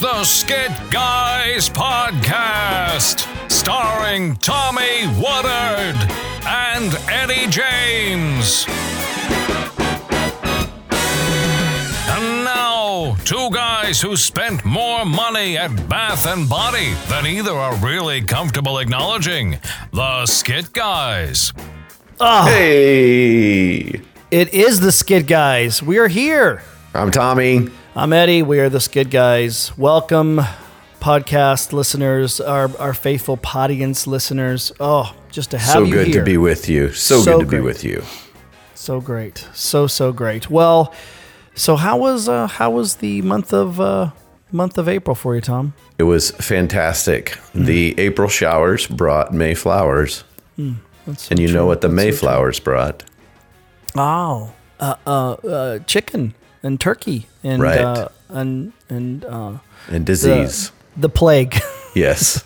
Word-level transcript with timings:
the 0.00 0.24
Skit 0.24 0.70
Guys 0.90 1.68
Podcast, 1.68 3.26
starring 3.50 4.34
Tommy 4.36 5.06
Woodard 5.18 5.96
and 6.46 6.94
Eddie 7.08 7.46
James. 7.50 8.66
And 12.08 12.44
now, 12.44 13.16
two 13.24 13.50
guys 13.50 14.00
who 14.00 14.16
spent 14.16 14.64
more 14.64 15.04
money 15.04 15.56
at 15.58 15.88
Bath 15.88 16.26
and 16.26 16.48
Body 16.48 16.94
than 17.08 17.26
either 17.26 17.52
are 17.52 17.74
really 17.76 18.22
comfortable 18.22 18.78
acknowledging. 18.78 19.58
The 19.92 20.26
Skit 20.26 20.72
Guys. 20.72 21.52
Ah. 22.20 22.46
Hey, 22.46 24.00
It 24.30 24.54
is 24.54 24.80
the 24.80 24.92
Skit 24.92 25.26
Guys. 25.26 25.82
We 25.82 25.98
are 25.98 26.08
here. 26.08 26.62
I'm 26.94 27.10
Tommy. 27.10 27.68
I'm 27.94 28.12
Eddie. 28.12 28.42
We 28.42 28.60
are 28.60 28.68
the 28.68 28.80
Skit 28.80 29.10
Guys. 29.10 29.76
Welcome, 29.76 30.40
podcast 31.00 31.72
listeners, 31.72 32.40
our, 32.40 32.70
our 32.78 32.94
faithful 32.94 33.36
Podience 33.36 34.06
listeners. 34.06 34.72
Oh, 34.80 35.14
just 35.30 35.50
to 35.50 35.58
have 35.58 35.72
So 35.72 35.82
you 35.84 35.92
good 35.94 36.06
here. 36.08 36.20
to 36.20 36.24
be 36.24 36.36
with 36.36 36.68
you. 36.68 36.92
So, 36.92 37.20
So 37.20 37.38
good 37.38 37.40
to 37.40 37.46
great. 37.46 37.58
be 37.58 37.64
with 37.64 37.84
you. 37.84 38.02
So 38.74 39.00
great. 39.00 39.46
So 39.52 39.86
so 39.86 40.12
great. 40.12 40.48
Well, 40.48 40.94
so 41.54 41.76
how 41.76 41.98
was 41.98 42.28
uh, 42.30 42.46
how 42.46 42.70
was 42.70 42.96
the 42.96 43.20
month 43.22 43.52
of 43.52 43.78
uh, 43.78 44.10
month 44.52 44.78
of 44.78 44.88
April 44.88 45.14
for 45.14 45.34
you, 45.34 45.42
Tom? 45.42 45.74
It 45.98 46.04
was 46.04 46.30
fantastic. 46.30 47.32
Mm. 47.54 47.66
The 47.66 47.98
April 48.00 48.28
showers 48.28 48.86
brought 48.86 49.34
May 49.34 49.54
flowers. 49.54 50.24
That's 50.56 51.24
so 51.24 51.32
And 51.32 51.38
you 51.40 51.52
know 51.52 51.66
what 51.66 51.82
the 51.82 51.88
That's 51.88 51.96
May 51.96 52.10
so 52.12 52.18
flowers 52.18 52.58
brought? 52.58 53.02
Oh, 53.94 54.52
uh, 54.78 54.94
uh, 55.06 55.32
uh, 55.32 55.78
chicken 55.80 56.34
and 56.62 56.80
turkey 56.80 57.26
and 57.44 57.62
Right. 57.62 57.80
uh, 57.80 58.08
and 58.28 58.72
and 58.88 59.24
uh, 59.24 59.52
And 59.88 60.04
the, 60.06 60.12
disease. 60.12 60.72
the 60.96 61.08
plague. 61.08 61.58
yes. 61.94 62.44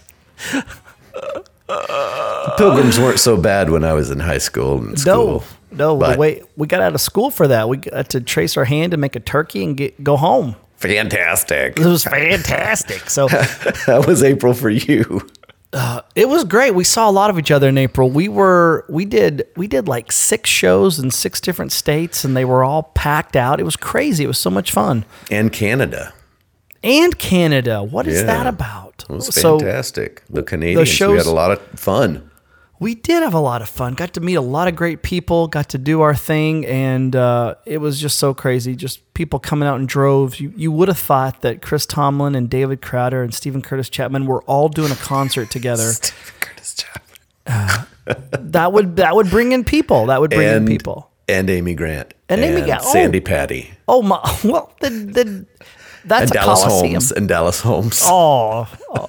The 1.66 2.54
Pilgrims 2.58 2.98
weren't 2.98 3.20
so 3.20 3.36
bad 3.36 3.70
when 3.70 3.84
I 3.84 3.92
was 3.94 4.10
in 4.10 4.20
high 4.20 4.38
school 4.38 4.78
and 4.78 4.98
school. 4.98 5.44
No, 5.72 5.94
no. 5.94 5.96
But- 5.96 6.12
The 6.14 6.18
way 6.18 6.42
we 6.56 6.66
got 6.66 6.80
out 6.80 6.94
of 6.94 7.00
school 7.00 7.30
for 7.30 7.48
that, 7.48 7.68
we 7.68 7.78
got 7.78 8.10
to 8.10 8.20
trace 8.20 8.56
our 8.56 8.64
hand 8.64 8.92
and 8.94 9.00
make 9.00 9.16
a 9.16 9.20
turkey 9.20 9.64
and 9.64 9.76
get 9.76 10.02
go 10.04 10.16
home. 10.16 10.56
Fantastic. 10.76 11.78
It 11.78 11.86
was 11.86 12.04
fantastic. 12.04 13.08
So 13.08 13.28
That 13.86 14.04
was 14.06 14.22
April 14.22 14.52
for 14.52 14.68
you. 14.70 15.26
Uh, 15.74 16.00
it 16.14 16.28
was 16.28 16.44
great. 16.44 16.72
We 16.74 16.84
saw 16.84 17.10
a 17.10 17.12
lot 17.12 17.30
of 17.30 17.38
each 17.38 17.50
other 17.50 17.68
in 17.68 17.76
April. 17.76 18.08
We 18.08 18.28
were 18.28 18.84
we 18.88 19.04
did 19.04 19.46
we 19.56 19.66
did 19.66 19.88
like 19.88 20.12
six 20.12 20.48
shows 20.48 20.98
in 21.00 21.10
six 21.10 21.40
different 21.40 21.72
states, 21.72 22.24
and 22.24 22.36
they 22.36 22.44
were 22.44 22.62
all 22.62 22.84
packed 22.94 23.34
out. 23.34 23.58
It 23.58 23.64
was 23.64 23.76
crazy. 23.76 24.22
It 24.24 24.28
was 24.28 24.38
so 24.38 24.50
much 24.50 24.70
fun. 24.70 25.04
And 25.30 25.52
Canada. 25.52 26.14
And 26.84 27.18
Canada. 27.18 27.82
What 27.82 28.06
is 28.06 28.20
Yeah. 28.20 28.26
that 28.26 28.46
about? 28.46 29.04
It 29.10 29.12
was 29.12 29.34
So 29.34 29.58
fantastic. 29.58 30.22
the 30.30 30.42
Canadians, 30.44 30.78
we 30.80 30.86
shows- 30.86 31.24
had 31.24 31.30
a 31.30 31.34
lot 31.34 31.50
of 31.50 31.60
fun. 31.74 32.30
We 32.80 32.94
did 32.96 33.22
have 33.22 33.34
a 33.34 33.40
lot 33.40 33.62
of 33.62 33.68
fun. 33.68 33.94
Got 33.94 34.14
to 34.14 34.20
meet 34.20 34.34
a 34.34 34.40
lot 34.40 34.68
of 34.68 34.74
great 34.74 35.02
people. 35.02 35.46
Got 35.48 35.68
to 35.70 35.78
do 35.78 36.00
our 36.00 36.14
thing, 36.14 36.66
and 36.66 37.14
uh, 37.14 37.54
it 37.64 37.78
was 37.78 38.00
just 38.00 38.18
so 38.18 38.34
crazy. 38.34 38.74
Just 38.74 39.14
people 39.14 39.38
coming 39.38 39.68
out 39.68 39.78
in 39.80 39.86
droves. 39.86 40.40
You 40.40 40.52
you 40.56 40.72
would 40.72 40.88
have 40.88 40.98
thought 40.98 41.40
that 41.42 41.62
Chris 41.62 41.86
Tomlin 41.86 42.34
and 42.34 42.50
David 42.50 42.82
Crowder 42.82 43.22
and 43.22 43.32
Steven 43.32 43.62
Curtis 43.62 43.88
Chapman 43.88 44.26
were 44.26 44.42
all 44.42 44.68
doing 44.68 44.90
a 44.90 44.96
concert 44.96 45.50
together. 45.50 45.92
Steven 45.92 46.34
Curtis 46.40 46.74
Chapman. 46.74 47.86
that 48.50 48.72
would 48.72 48.96
that 48.96 49.14
would 49.14 49.30
bring 49.30 49.52
in 49.52 49.64
people. 49.64 50.06
That 50.06 50.20
would 50.20 50.30
bring 50.30 50.48
in 50.48 50.66
people. 50.66 51.10
and 51.28 51.48
Amy 51.48 51.74
Grant 51.74 52.12
And 52.28 52.40
Amy 52.42 52.62
Grant, 52.62 52.82
oh. 52.84 52.92
Sandi 52.92 53.20
Patty 53.20 53.70
Oh 53.88 54.02
my! 54.02 54.18
Well, 54.44 54.72
the, 54.80 54.90
the, 54.90 55.46
that's 56.04 56.30
and 56.30 56.32
Dallas 56.32 56.62
coliseum. 56.62 56.92
Holmes 56.92 57.12
and 57.12 57.28
Dallas 57.28 57.60
Holmes. 57.60 58.02
Oh, 58.04 58.68
oh. 58.90 59.08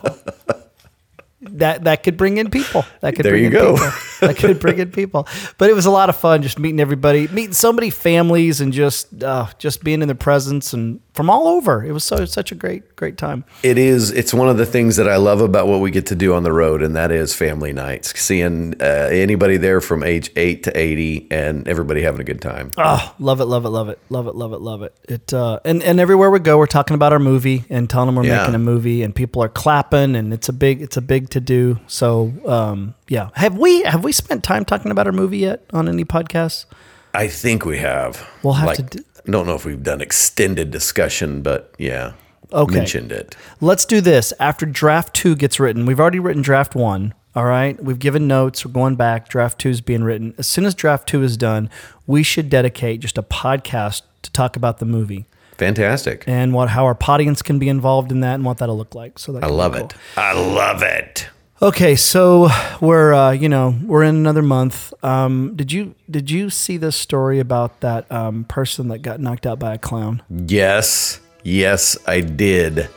That 1.52 1.84
that 1.86 2.04
could 2.04 2.18
bring 2.18 2.38
in 2.38 2.50
people. 2.50 2.86
That 3.02 3.16
could 3.16 3.26
There 3.26 3.32
bring 3.34 3.44
you 3.44 3.48
in 3.48 3.54
go. 3.54 3.74
people. 3.76 3.92
That 4.22 4.38
could 4.38 4.60
bring 4.60 4.80
in 4.80 4.92
people. 4.92 5.28
But 5.58 5.70
it 5.70 5.74
was 5.74 5.86
a 5.86 5.92
lot 5.92 6.10
of 6.10 6.16
fun 6.16 6.42
just 6.42 6.60
meeting 6.60 6.80
everybody, 6.80 7.28
meeting 7.30 7.54
so 7.54 7.72
many 7.72 7.90
families, 7.90 8.62
and 8.62 8.74
just 8.74 9.24
uh, 9.24 9.48
just 9.58 9.84
being 9.84 10.02
in 10.02 10.08
their 10.08 10.16
presence 10.16 10.74
and 10.74 11.00
from 11.16 11.30
all 11.30 11.48
over. 11.48 11.84
It 11.84 11.92
was 11.94 12.04
so 12.04 12.26
such 12.26 12.52
a 12.52 12.56
great 12.56 12.96
great 12.96 13.18
time. 13.18 13.46
It 13.64 13.78
is. 13.78 14.12
It's 14.12 14.34
one 14.34 14.50
of 14.50 14.58
the 14.58 14.66
things 14.66 14.98
that 14.98 15.08
I 15.10 15.16
love 15.16 15.42
about 15.42 15.68
what 15.68 15.80
we 15.80 15.90
get 15.92 16.06
to 16.08 16.16
do 16.16 16.34
on 16.34 16.44
the 16.44 16.52
road, 16.52 16.82
and 16.84 16.96
that 16.96 17.12
is 17.12 17.34
family 17.34 17.74
nights. 17.74 18.20
Seeing 18.20 18.76
uh, 18.82 18.84
anybody 19.12 19.58
there 19.58 19.82
from 19.82 20.04
age 20.04 20.30
eight 20.36 20.64
to 20.64 20.78
eighty, 20.78 21.28
and 21.32 21.68
everybody 21.68 22.02
having 22.02 22.22
a 22.22 22.24
good 22.26 22.42
time. 22.42 22.72
Oh, 22.78 23.16
love 23.20 23.40
it, 23.42 23.46
love 23.46 23.66
it, 23.66 23.70
love 23.70 23.90
it, 23.90 24.00
love 24.10 24.28
it, 24.28 24.36
love 24.36 24.54
it, 24.54 24.60
love 24.62 24.82
it. 24.84 24.94
It 25.08 25.34
uh, 25.34 25.60
and 25.66 25.82
and 25.82 26.00
everywhere 26.00 26.30
we 26.30 26.40
go, 26.40 26.58
we're 26.58 26.66
talking 26.68 26.96
about 26.96 27.14
our 27.14 27.20
movie 27.20 27.64
and 27.70 27.90
telling 27.90 28.08
them 28.08 28.16
we're 28.16 28.26
Yeah. 28.26 28.40
making 28.42 28.56
a 28.56 28.60
movie, 28.60 29.02
and 29.02 29.16
people 29.16 29.42
are 29.42 29.50
clapping, 29.50 30.16
and 30.16 30.34
it's 30.34 30.50
a 30.50 30.54
big 30.54 30.82
it's 30.82 30.98
a 30.98 31.02
big 31.02 31.30
to 31.30 31.40
do. 31.40 31.80
So 31.88 32.34
um, 32.46 32.94
yeah, 33.08 33.30
have 33.36 33.58
we 33.58 33.84
have 33.84 34.04
we 34.04 34.12
spent 34.12 34.44
time 34.44 34.66
talking 34.66 34.92
about 34.92 35.08
our 35.08 35.14
movie 35.14 35.38
yet 35.40 35.64
on 35.72 35.88
any 35.88 36.04
podcasts? 36.04 36.66
I 37.14 37.30
think 37.30 37.64
we 37.66 37.78
have. 37.78 38.30
We'll 38.44 38.56
have 38.56 38.68
like, 38.68 38.78
to 38.78 38.84
do- 38.98 39.04
Don't 39.26 39.46
know 39.48 39.56
if 39.56 39.66
we've 39.66 39.82
done 39.84 40.02
extended 40.02 40.72
discussion, 40.72 41.42
but 41.42 41.74
yeah, 41.78 42.14
Okay. 42.54 42.76
mentioned 42.76 43.12
it. 43.12 43.36
Let's 43.60 43.86
do 43.86 44.02
this 44.02 44.32
after 44.40 44.66
draft 44.66 45.14
two 45.16 45.36
gets 45.36 45.60
written. 45.60 45.86
We've 45.86 46.00
already 46.00 46.20
written 46.20 46.42
draft 46.42 46.76
one. 46.76 47.14
All 47.36 47.46
right. 47.46 47.82
We've 47.84 48.00
given 48.00 48.28
notes. 48.28 48.64
We're 48.66 48.72
going 48.72 48.96
back. 48.96 49.28
Draft 49.28 49.60
two 49.60 49.70
is 49.70 49.82
being 49.82 50.04
written. 50.04 50.34
As 50.38 50.48
soon 50.48 50.64
as 50.66 50.74
draft 50.74 51.08
two 51.08 51.22
is 51.24 51.36
done, 51.38 51.70
we 52.08 52.24
should 52.24 52.50
dedicate 52.50 53.02
just 53.02 53.18
a 53.18 53.24
podcast 53.24 54.04
to 54.22 54.32
talk 54.32 54.56
about 54.56 54.78
the 54.78 54.86
movie 54.86 55.26
Fantastic. 55.58 56.24
and 56.28 56.54
what 56.54 56.70
how 56.70 56.86
our 56.86 56.98
audience 57.08 57.42
can 57.42 57.60
be 57.60 57.68
involved 57.68 58.12
in 58.12 58.20
that 58.22 58.36
and 58.36 58.46
what 58.46 58.60
that'll 58.60 58.78
look 58.78 58.96
like. 58.96 59.20
So 59.20 59.32
that 59.34 59.44
I 59.44 59.48
love 59.48 59.74
cool. 59.74 59.86
it. 59.86 59.94
I 60.16 60.34
love 60.34 60.82
it. 60.82 61.28
Okay, 61.62 61.96
so 61.96 62.50
we're 62.82 63.14
uh, 63.14 63.32
you 63.32 63.48
know 63.48 63.76
we're 63.86 64.04
in 64.04 64.16
another 64.16 64.42
month. 64.42 64.94
Um, 65.02 65.56
did 65.56 65.72
you 65.72 65.96
did 66.12 66.30
you 66.30 66.50
see 66.50 66.76
this 66.76 66.98
story 66.98 67.40
about 67.40 67.80
that 67.80 68.12
um, 68.12 68.44
person 68.44 68.90
that 68.90 68.98
got 69.00 69.22
knocked 69.22 69.48
out 69.48 69.58
by 69.58 69.74
a 69.74 69.78
clown? 69.78 70.22
Yes, 70.30 71.22
yes, 71.44 71.98
I 72.08 72.20
did, 72.20 72.90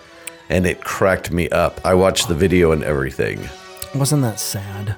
and 0.49 0.67
it 0.67 0.81
cracked 0.81 1.31
me 1.31 1.49
up. 1.51 1.81
I 1.85 1.95
watched 1.95 2.27
the 2.27 2.35
video 2.35 2.73
and 2.73 2.83
everything. 2.83 3.49
Wasn't 3.95 4.23
that 4.23 4.41
sad? 4.41 4.97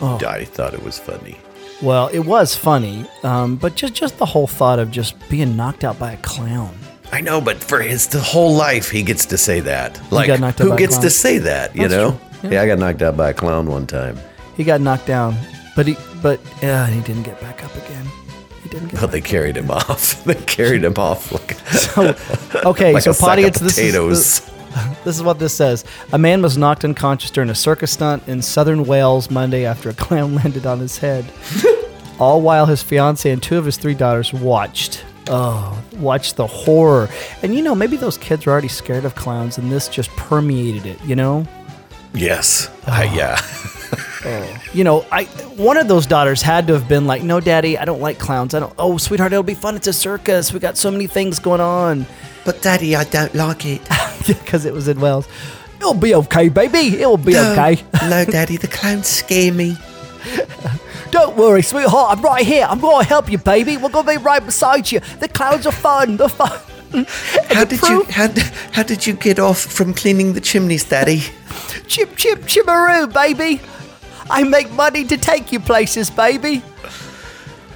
Oh. 0.00 0.20
I 0.24 0.44
thought 0.44 0.72
it 0.72 0.84
was 0.84 1.00
funny. 1.00 1.36
Well, 1.82 2.08
it 2.08 2.20
was 2.20 2.54
funny, 2.54 3.06
um, 3.24 3.56
but 3.56 3.74
just 3.74 3.94
just 3.94 4.18
the 4.18 4.26
whole 4.26 4.46
thought 4.46 4.78
of 4.78 4.92
just 4.92 5.16
being 5.28 5.56
knocked 5.56 5.82
out 5.82 5.98
by 5.98 6.12
a 6.12 6.16
clown. 6.18 6.78
I 7.10 7.22
know, 7.22 7.40
but 7.40 7.56
for 7.56 7.80
his 7.80 8.06
the 8.06 8.20
whole 8.20 8.54
life, 8.54 8.88
he 8.88 9.02
gets 9.02 9.26
to 9.26 9.36
say 9.36 9.58
that. 9.60 10.00
Like, 10.12 10.28
got 10.28 10.38
knocked 10.38 10.60
out 10.60 10.68
by 10.68 10.70
who 10.74 10.78
gets 10.78 10.98
to 10.98 11.10
say 11.10 11.38
that? 11.38 11.74
You 11.74 11.88
That's 11.88 11.94
know? 11.94 12.10
true. 12.12 12.29
Yeah. 12.42 12.50
Yeah. 12.50 12.62
I 12.62 12.66
got 12.66 12.78
knocked 12.78 13.02
out 13.02 13.16
by 13.16 13.30
a 13.30 13.34
clown 13.34 13.66
one 13.68 13.86
time. 13.86 14.18
He 14.56 14.64
got 14.64 14.80
knocked 14.80 15.06
down, 15.06 15.36
but 15.76 15.86
he 15.86 15.96
but 16.22 16.40
yeah, 16.62 16.86
he 16.86 17.00
didn't 17.02 17.22
get 17.22 17.40
back 17.40 17.64
up 17.64 17.74
again. 17.76 18.06
He 18.62 18.68
didn't 18.68 18.88
get. 18.88 19.00
But 19.00 19.06
back 19.06 19.10
they 19.12 19.20
carried 19.20 19.56
him 19.56 19.70
off. 19.70 20.22
they 20.24 20.34
carried 20.34 20.84
him 20.84 20.94
off 20.96 21.32
like, 21.32 21.52
So, 21.72 22.16
okay, 22.64 22.92
like 22.94 23.02
so 23.02 23.14
potty, 23.14 23.42
it's 23.42 23.60
this 23.60 23.74
potatoes. 23.74 24.18
is 24.18 24.50
this 25.04 25.16
is 25.16 25.22
what 25.22 25.38
this 25.38 25.54
says. 25.54 25.84
A 26.12 26.18
man 26.18 26.42
was 26.42 26.56
knocked 26.56 26.84
unconscious 26.84 27.30
during 27.30 27.50
a 27.50 27.54
circus 27.54 27.92
stunt 27.92 28.26
in 28.28 28.42
southern 28.42 28.84
Wales 28.84 29.30
Monday 29.30 29.64
after 29.64 29.88
a 29.88 29.94
clown 29.94 30.34
landed 30.34 30.66
on 30.66 30.78
his 30.78 30.98
head. 30.98 31.24
All 32.18 32.42
while 32.42 32.66
his 32.66 32.82
fiance 32.82 33.30
and 33.30 33.42
two 33.42 33.56
of 33.56 33.64
his 33.64 33.76
three 33.78 33.94
daughters 33.94 34.32
watched. 34.32 35.04
Oh, 35.28 35.82
watched 35.96 36.36
the 36.36 36.46
horror. 36.46 37.08
And 37.42 37.54
you 37.54 37.62
know, 37.62 37.74
maybe 37.74 37.96
those 37.96 38.18
kids 38.18 38.46
were 38.46 38.52
already 38.52 38.68
scared 38.68 39.04
of 39.04 39.14
clowns, 39.14 39.58
and 39.58 39.70
this 39.72 39.88
just 39.88 40.10
permeated 40.10 40.86
it. 40.86 41.02
You 41.04 41.16
know, 41.16 41.46
yes. 42.14 42.70
Ah. 42.86 43.00
I- 43.00 43.06
Oh. 43.08 43.14
yeah. 44.24 44.60
you 44.74 44.84
know, 44.84 45.04
I 45.10 45.24
one 45.56 45.76
of 45.78 45.88
those 45.88 46.06
daughters 46.06 46.42
had 46.42 46.66
to 46.66 46.74
have 46.74 46.86
been 46.88 47.06
like, 47.06 47.22
"No, 47.22 47.40
daddy, 47.40 47.78
I 47.78 47.84
don't 47.86 48.00
like 48.00 48.18
clowns. 48.18 48.54
I 48.54 48.60
don't. 48.60 48.72
Oh, 48.78 48.98
sweetheart, 48.98 49.32
it'll 49.32 49.42
be 49.42 49.54
fun. 49.54 49.76
It's 49.76 49.86
a 49.86 49.92
circus. 49.94 50.52
We 50.52 50.60
got 50.60 50.76
so 50.76 50.90
many 50.90 51.06
things 51.06 51.38
going 51.38 51.60
on." 51.62 52.06
But 52.44 52.60
daddy, 52.62 52.94
I 52.94 53.04
don't 53.04 53.34
like 53.34 53.64
it. 53.64 53.80
because 54.26 54.66
it 54.66 54.72
was 54.74 54.88
in 54.88 55.00
Wales. 55.00 55.26
It'll 55.78 55.94
be 55.94 56.14
okay, 56.14 56.50
baby. 56.50 57.00
It'll 57.00 57.16
be 57.16 57.36
okay. 57.36 57.82
no, 58.02 58.24
daddy, 58.30 58.58
the 58.58 58.68
clowns 58.68 59.06
scare 59.06 59.52
me. 59.52 59.76
Don't 61.10 61.36
worry, 61.36 61.62
sweetheart. 61.62 62.18
I'm 62.18 62.22
right 62.22 62.44
here. 62.46 62.66
I'm 62.68 62.78
going 62.80 63.02
to 63.02 63.08
help 63.08 63.30
you, 63.32 63.38
baby. 63.38 63.76
We're 63.78 63.88
going 63.88 64.04
to 64.06 64.12
be 64.12 64.18
right 64.18 64.44
beside 64.44 64.92
you. 64.92 65.00
The 65.18 65.28
clouds 65.28 65.66
are 65.66 65.72
fun. 65.72 66.18
They're 66.18 66.28
fun. 66.28 66.60
How 67.50 67.64
did 67.64 67.82
you 67.82 68.04
how, 68.10 68.28
how 68.72 68.82
did 68.82 69.06
you 69.06 69.14
get 69.14 69.38
off 69.38 69.60
from 69.60 69.94
cleaning 69.94 70.32
the 70.32 70.40
chimneys, 70.40 70.84
daddy? 70.84 71.22
Chip, 71.86 72.16
chip, 72.16 72.40
chipperoo, 72.40 73.12
baby. 73.12 73.60
I 74.28 74.44
make 74.44 74.70
money 74.72 75.04
to 75.04 75.16
take 75.16 75.52
you 75.52 75.60
places, 75.60 76.10
baby. 76.10 76.62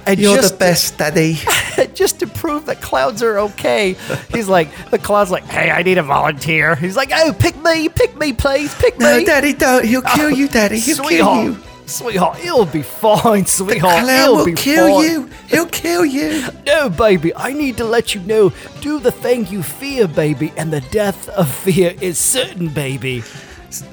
And 0.07 0.19
You're 0.19 0.41
the 0.41 0.55
best, 0.55 0.99
daddy. 0.99 1.39
just 1.95 2.19
to 2.19 2.27
prove 2.27 2.67
that 2.67 2.79
clouds 2.81 3.23
are 3.23 3.39
okay, 3.39 3.93
he's 4.31 4.47
like, 4.47 4.69
the 4.91 4.99
cloud's 4.99 5.31
like, 5.31 5.45
hey, 5.45 5.71
I 5.71 5.81
need 5.81 5.97
a 5.97 6.03
volunteer. 6.03 6.75
He's 6.75 6.95
like, 6.95 7.09
oh, 7.11 7.35
pick 7.37 7.57
me, 7.63 7.89
pick 7.89 8.15
me, 8.15 8.31
please, 8.31 8.73
pick 8.75 8.99
No, 8.99 9.17
me. 9.17 9.19
No, 9.21 9.25
Daddy, 9.25 9.53
don't. 9.53 9.83
He'll 9.83 10.03
kill 10.03 10.25
oh, 10.25 10.27
you, 10.27 10.47
daddy. 10.47 10.79
He'll 10.79 10.97
kill 10.97 11.05
Sweetheart, 11.05 11.45
you. 11.45 11.57
Sweetheart, 11.87 12.39
it'll 12.39 12.65
be 12.65 12.81
fine, 12.81 13.45
sweetheart. 13.45 14.03
Clown 14.03 14.23
it'll 14.23 14.35
will 14.37 14.45
be 14.45 14.53
kill 14.53 15.01
fine. 15.01 15.09
you. 15.11 15.29
He'll 15.49 15.67
kill 15.67 16.05
you. 16.05 16.43
No, 16.65 16.89
baby, 16.89 17.31
I 17.35 17.53
need 17.53 17.77
to 17.77 17.83
let 17.85 18.15
you 18.15 18.21
know. 18.21 18.51
Do 18.81 18.99
the 18.99 19.11
thing 19.11 19.45
you 19.47 19.61
fear, 19.63 20.07
baby, 20.07 20.51
and 20.57 20.73
the 20.73 20.81
death 20.81 21.29
of 21.29 21.47
fear 21.47 21.93
is 22.01 22.17
certain, 22.19 22.69
baby. 22.69 23.23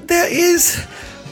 There 0.07 0.27
is, 0.31 0.87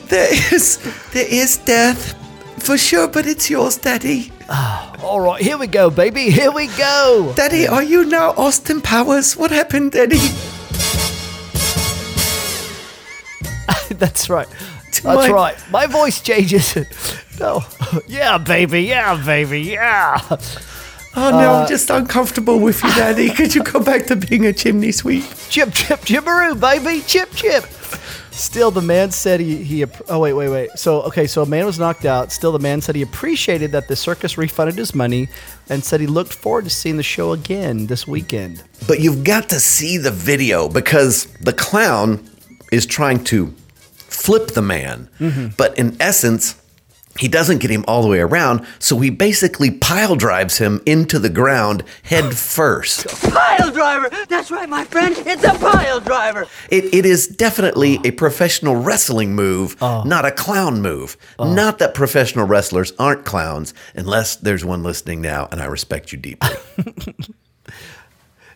there 0.09 0.29
is, 0.55 0.79
there 1.13 1.27
is 1.27 1.57
death 1.57 2.15
for 2.63 2.77
sure, 2.77 3.09
but 3.09 3.27
it's 3.27 3.49
yours, 3.49 3.79
Daddy. 3.79 4.33
Ah, 4.51 4.95
all 5.03 5.21
right, 5.21 5.43
here 5.43 5.57
we 5.57 5.67
go, 5.67 5.89
baby. 5.91 6.31
Here 6.31 6.53
we 6.53 6.67
go. 6.77 7.33
Daddy, 7.35 7.67
are 7.67 7.83
you 7.83 8.05
now 8.05 8.31
Austin 8.37 8.81
Powers? 8.83 9.35
What 9.37 9.51
happened, 9.51 9.93
Daddy? 9.93 10.19
That's 13.91 14.29
right. 14.31 14.47
That's 15.05 15.29
my- 15.29 15.31
right. 15.31 15.57
My 15.71 15.87
voice 15.87 16.21
changes. 16.21 16.77
no. 17.41 17.63
Yeah, 18.07 18.39
baby. 18.39 18.83
Yeah, 18.83 19.23
baby. 19.25 19.63
Yeah. 19.63 20.21
Oh 21.17 21.31
no, 21.31 21.55
I'm 21.55 21.65
uh, 21.65 21.67
just 21.67 21.91
uncomfortable 21.91 22.61
with 22.61 22.83
you, 22.85 22.91
Daddy. 22.91 23.31
Could 23.35 23.55
you 23.55 23.65
go 23.65 23.81
back 23.81 24.07
to 24.07 24.17
being 24.17 24.47
a 24.47 24.53
chimney 24.53 24.93
sweep? 24.93 25.25
Chip, 25.49 25.73
chip, 25.73 26.01
chipperoo, 26.01 26.61
baby. 26.61 27.03
Chip, 27.05 27.31
chip. 27.33 27.65
Still, 28.31 28.71
the 28.71 28.81
man 28.81 29.11
said 29.11 29.41
he, 29.41 29.63
he. 29.65 29.85
Oh, 30.09 30.21
wait, 30.21 30.35
wait, 30.35 30.49
wait. 30.49 30.71
So, 30.77 31.03
okay, 31.03 31.27
so 31.27 31.43
a 31.43 31.47
man 31.47 31.67
was 31.67 31.81
knocked 31.81 32.05
out. 32.05 32.31
Still, 32.31 32.53
the 32.53 32.61
man 32.61 32.81
said 32.81 32.95
he 32.95 33.03
appreciated 33.03 33.73
that 33.73 33.89
the 33.89 33.97
circus 33.97 34.39
refunded 34.39 34.79
his 34.79 34.95
money 34.95 35.29
and 35.69 35.85
said 35.85 36.01
he 36.01 36.07
looked 36.07 36.33
forward 36.33 36.65
to 36.65 36.71
seeing 36.71 36.97
the 36.97 37.03
show 37.03 37.33
again 37.33 37.87
this 37.87 38.07
weekend. 38.07 38.63
But 38.87 39.01
you've 39.01 39.25
got 39.25 39.49
to 39.49 39.59
see 39.59 39.99
the 39.99 40.13
video 40.13 40.69
because 40.69 41.27
the 41.41 41.53
clown 41.53 42.25
is 42.71 42.87
trying 42.87 43.25
to 43.25 43.53
flip 44.21 44.49
the 44.49 44.63
man. 44.63 45.09
Mm-hmm. 45.19 45.49
But 45.57 45.79
in 45.79 45.97
essence, 46.01 46.61
he 47.19 47.27
doesn't 47.27 47.59
get 47.59 47.71
him 47.71 47.85
all 47.89 48.03
the 48.03 48.09
way 48.09 48.21
around, 48.21 48.67
so 48.79 48.99
he 48.99 49.11
basically 49.11 49.71
pile 49.71 50.15
drives 50.15 50.59
him 50.59 50.81
into 50.87 51.19
the 51.19 51.29
ground 51.29 51.83
head 52.05 52.35
first. 52.37 53.07
Pile 53.31 53.73
driver! 53.73 54.11
That's 54.29 54.51
right, 54.51 54.69
my 54.69 54.85
friend. 54.85 55.15
It's 55.19 55.43
a 55.43 55.55
pile 55.59 56.01
driver. 56.01 56.47
It, 56.71 56.95
it 56.95 57.05
is 57.05 57.27
definitely 57.27 57.99
a 58.05 58.13
professional 58.13 58.77
wrestling 58.77 59.35
move, 59.35 59.77
oh. 59.83 60.03
not 60.05 60.25
a 60.25 60.31
clown 60.31 60.83
move. 60.83 61.17
Oh. 61.39 61.53
Not 61.53 61.79
that 61.79 61.95
professional 61.95 62.47
wrestlers 62.47 62.93
aren't 62.99 63.25
clowns, 63.25 63.75
unless 63.95 64.37
there's 64.37 64.65
one 64.65 64.83
listening 64.83 65.21
now, 65.21 65.49
and 65.51 65.61
I 65.61 65.67
respect 65.67 66.13
you 66.13 66.19
deeply. 66.19 66.57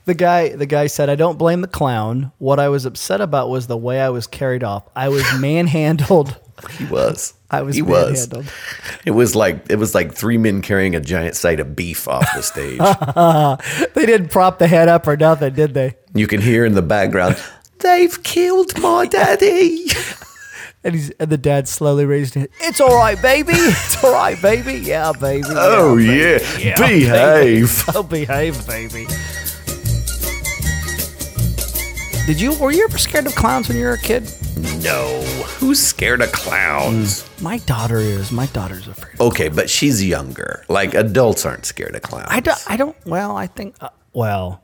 The 0.07 0.15
guy, 0.15 0.51
the 0.55 0.67
guy 0.67 0.87
said, 0.87 1.09
"I 1.09 1.15
don't 1.15 1.39
blame 1.39 1.61
the 1.63 1.67
clown. 1.69 2.33
What 2.39 2.61
I 2.61 2.69
was 2.69 2.85
upset 2.85 3.21
about 3.21 3.49
was 3.49 3.67
the 3.67 3.77
way 3.77 4.01
I 4.01 4.11
was 4.11 4.27
carried 4.27 4.63
off. 4.63 4.85
I 4.95 5.09
was 5.09 5.25
manhandled. 5.41 6.39
he 6.79 6.85
was. 6.87 7.35
I 7.51 7.63
was 7.63 7.77
he 7.77 7.83
was. 7.83 8.29
It 9.07 9.13
was 9.13 9.35
like 9.35 9.65
it 9.71 9.77
was 9.77 9.95
like 9.95 10.13
three 10.15 10.37
men 10.39 10.61
carrying 10.61 10.95
a 10.95 11.01
giant 11.01 11.37
side 11.37 11.59
of 11.61 11.75
beef 11.75 12.07
off 12.09 12.27
the 12.35 12.43
stage. 12.43 12.81
They 13.95 14.07
didn't 14.07 14.29
prop 14.29 14.59
the 14.59 14.67
head 14.67 14.89
up 14.89 15.07
or 15.07 15.17
nothing, 15.17 15.55
did 15.55 15.73
they? 15.75 15.95
you 16.15 16.27
can 16.27 16.41
hear 16.41 16.65
in 16.65 16.75
the 16.75 16.83
background, 16.83 17.37
"They've 17.79 18.23
killed 18.23 18.79
my 18.81 19.07
daddy." 19.07 19.87
And 20.87 20.95
he's 20.95 21.09
and 21.13 21.31
the 21.31 21.39
dad 21.39 21.67
slowly 21.67 22.05
raised 22.05 22.35
his. 22.35 22.49
It's 22.61 22.79
all 22.79 22.95
right, 22.95 23.17
baby. 23.23 23.55
It's 23.55 24.05
all 24.05 24.13
right, 24.13 24.37
baby. 24.43 24.75
Yeah, 24.75 25.13
baby. 25.19 25.47
Oh 25.49 25.97
yeah, 25.97 26.39
yeah, 26.59 26.77
baby. 26.79 27.05
behave. 27.07 27.85
I'll 27.89 28.03
behave, 28.03 28.67
baby. 28.67 29.07
Did 32.27 32.41
you 32.41 32.59
were 32.59 32.73
you 32.73 32.85
ever 32.85 32.97
scared 32.97 33.27
of 33.27 33.35
clowns 33.35 33.69
when 33.69 33.77
you 33.77 33.85
were 33.85 33.93
a 33.93 33.99
kid? 33.99 34.23
No, 34.83 35.21
who's 35.59 35.79
scared 35.79 36.23
of 36.23 36.33
clowns? 36.33 37.29
My 37.43 37.59
daughter 37.59 37.99
is. 37.99 38.33
My 38.33 38.47
daughter's 38.47 38.89
afraid. 38.89 39.21
Okay, 39.21 39.49
but 39.51 39.69
she's 39.69 40.03
younger. 40.03 40.65
Like 40.71 40.95
adults 40.95 41.45
aren't 41.45 41.67
scared 41.67 41.95
of 41.95 42.01
clowns. 42.01 42.29
I 42.31 42.41
don't. 42.41 42.59
I 42.67 42.79
don't. 42.79 42.97
Well, 43.05 43.37
I 43.37 43.47
think. 43.47 43.77
Uh, 43.79 43.91
well, 44.15 44.63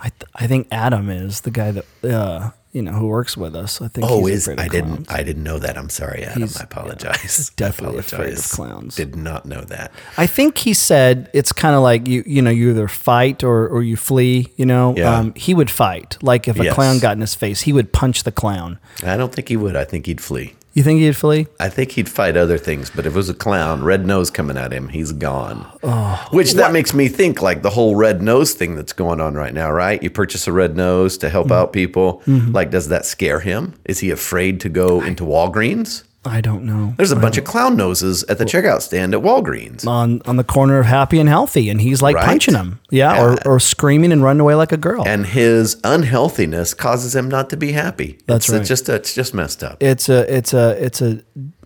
I 0.00 0.08
th- 0.08 0.30
I 0.34 0.48
think 0.48 0.66
Adam 0.72 1.10
is 1.10 1.42
the 1.42 1.52
guy 1.52 1.70
that 1.70 1.84
uh, 2.02 2.50
you 2.72 2.82
know 2.82 2.92
who 2.92 3.06
works 3.08 3.36
with 3.36 3.54
us. 3.56 3.80
I 3.80 3.88
think. 3.88 4.06
Oh, 4.08 4.24
he's 4.26 4.46
is 4.46 4.58
I 4.58 4.68
didn't. 4.68 5.10
I 5.10 5.22
didn't 5.22 5.42
know 5.42 5.58
that. 5.58 5.76
I'm 5.76 5.88
sorry, 5.90 6.24
Adam. 6.24 6.42
He's- 6.42 6.60
I 6.60 6.64
apologize. 6.64 7.20
he's 7.20 7.50
definitely 7.56 7.98
I 7.98 8.00
afraid 8.00 8.38
of 8.38 8.48
clowns. 8.48 8.96
Did 8.96 9.16
not 9.16 9.44
know 9.46 9.62
that. 9.62 9.92
I 10.16 10.26
think 10.26 10.58
he 10.58 10.72
said 10.74 11.30
it's 11.34 11.52
kind 11.52 11.74
of 11.74 11.82
like 11.82 12.06
you 12.06 12.22
you 12.26 12.42
know 12.42 12.50
you 12.50 12.70
either 12.70 12.88
fight 12.88 13.42
or, 13.42 13.66
or 13.68 13.82
you 13.82 13.96
flee. 13.96 14.52
You 14.56 14.66
know, 14.66 14.94
Yeah. 14.96 15.16
um, 15.18 15.34
he 15.34 15.52
would 15.54 15.70
fight. 15.70 16.16
Like 16.22 16.46
if 16.48 16.58
a 16.60 16.64
Yes. 16.64 16.74
clown 16.74 16.98
got 17.00 17.12
in 17.12 17.20
his 17.20 17.34
face, 17.34 17.62
he 17.62 17.72
would 17.72 17.92
punch 17.92 18.22
the 18.24 18.32
clown. 18.32 18.78
I 19.04 19.16
don't 19.16 19.34
think 19.34 19.48
he 19.48 19.56
would. 19.56 19.74
I 19.76 19.84
think 19.84 20.06
he'd 20.06 20.20
flee. 20.20 20.54
You 20.72 20.82
think 20.84 21.00
he'd 21.00 21.16
flee? 21.16 21.48
I 21.58 21.68
think 21.68 21.92
he'd 21.92 22.08
fight 22.08 22.36
other 22.36 22.56
things, 22.56 22.90
but 22.90 23.04
if 23.04 23.12
it 23.12 23.16
was 23.16 23.28
a 23.28 23.34
clown, 23.34 23.82
red 23.82 24.06
nose 24.06 24.30
coming 24.30 24.56
at 24.56 24.72
him, 24.72 24.88
he's 24.88 25.10
gone. 25.12 25.66
Oh. 25.82 26.28
Which 26.30 26.52
that 26.54 26.72
makes 26.72 26.94
me 26.94 27.08
think 27.08 27.42
like 27.42 27.62
the 27.62 27.70
whole 27.70 27.96
red 27.96 28.22
nose 28.22 28.52
thing 28.54 28.76
that's 28.76 28.92
going 28.92 29.20
on 29.20 29.34
right 29.34 29.52
now, 29.52 29.70
right? 29.72 30.00
You 30.00 30.10
purchase 30.10 30.46
a 30.46 30.52
red 30.52 30.76
nose 30.76 31.18
to 31.18 31.28
help 31.28 31.46
Mm-hmm. 31.48 31.52
out 31.54 31.72
people. 31.72 32.22
Like, 32.26 32.70
does 32.70 32.88
that 32.88 33.04
scare 33.04 33.40
him? 33.40 33.74
Is 33.84 33.98
he 33.98 34.10
afraid 34.10 34.60
to 34.60 34.68
go 34.68 35.00
into 35.02 35.24
Walgreens? 35.24 36.04
I 36.22 36.42
don't 36.42 36.64
know. 36.64 36.92
There's 36.98 37.12
a 37.12 37.16
bunch 37.16 37.38
of 37.38 37.44
clown 37.44 37.76
noses 37.76 38.24
at 38.24 38.36
the 38.36 38.44
checkout 38.44 38.82
stand 38.82 39.14
at 39.14 39.22
Walgreens. 39.22 39.86
on 39.86 40.20
on 40.26 40.36
the 40.36 40.44
corner 40.44 40.78
of 40.78 40.84
happy 40.86 41.18
and 41.18 41.28
healthy, 41.28 41.70
and 41.70 41.80
he's 41.80 42.02
like 42.02 42.14
Right? 42.16 42.26
punching 42.26 42.54
him, 42.54 42.78
yeah. 42.90 43.22
Or, 43.22 43.38
or 43.46 43.58
screaming 43.60 44.12
and 44.12 44.22
running 44.22 44.40
away 44.40 44.54
like 44.54 44.70
a 44.70 44.76
girl. 44.76 45.02
and 45.06 45.24
his 45.24 45.76
unhealthiness 45.82 46.74
causes 46.74 47.16
him 47.16 47.28
not 47.30 47.48
to 47.50 47.56
be 47.56 47.72
happy. 47.72 48.18
That's 48.26 48.46
it's, 48.46 48.52
right. 48.52 48.60
It's 48.60 48.68
just 48.68 48.88
it's 48.90 49.14
just 49.14 49.32
messed 49.32 49.64
up, 49.64 49.82
it's 49.82 50.08
a 50.10 50.30
it's 50.34 50.52
a 50.52 50.84
it's 50.84 51.00
a 51.00 51.22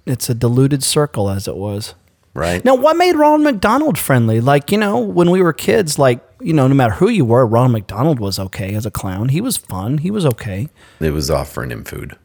it's 0.06 0.30
a 0.30 0.34
diluted 0.34 0.84
circle 0.84 1.30
as 1.30 1.48
it 1.48 1.56
was. 1.56 1.94
right? 2.34 2.64
Now, 2.64 2.74
what 2.76 2.96
made 2.96 3.16
Ronald 3.16 3.42
McDonald 3.42 3.98
friendly? 3.98 4.40
Like 4.40 4.70
you 4.70 4.78
know, 4.78 4.98
when 5.00 5.30
we 5.30 5.42
were 5.42 5.52
kids, 5.52 5.98
like 5.98 6.20
you 6.40 6.52
know, 6.52 6.68
no 6.68 6.74
matter 6.74 6.94
who 6.94 7.08
you 7.08 7.24
were, 7.24 7.44
Ronald 7.44 7.72
McDonald 7.72 8.20
was 8.20 8.38
okay 8.38 8.74
as 8.76 8.86
a 8.86 8.90
clown. 8.92 9.30
He 9.30 9.40
was 9.40 9.56
fun. 9.56 9.98
He 9.98 10.12
was 10.12 10.24
okay. 10.26 10.68
it 11.00 11.10
was 11.10 11.28
offering 11.28 11.70
him 11.72 11.82
food. 11.84 12.16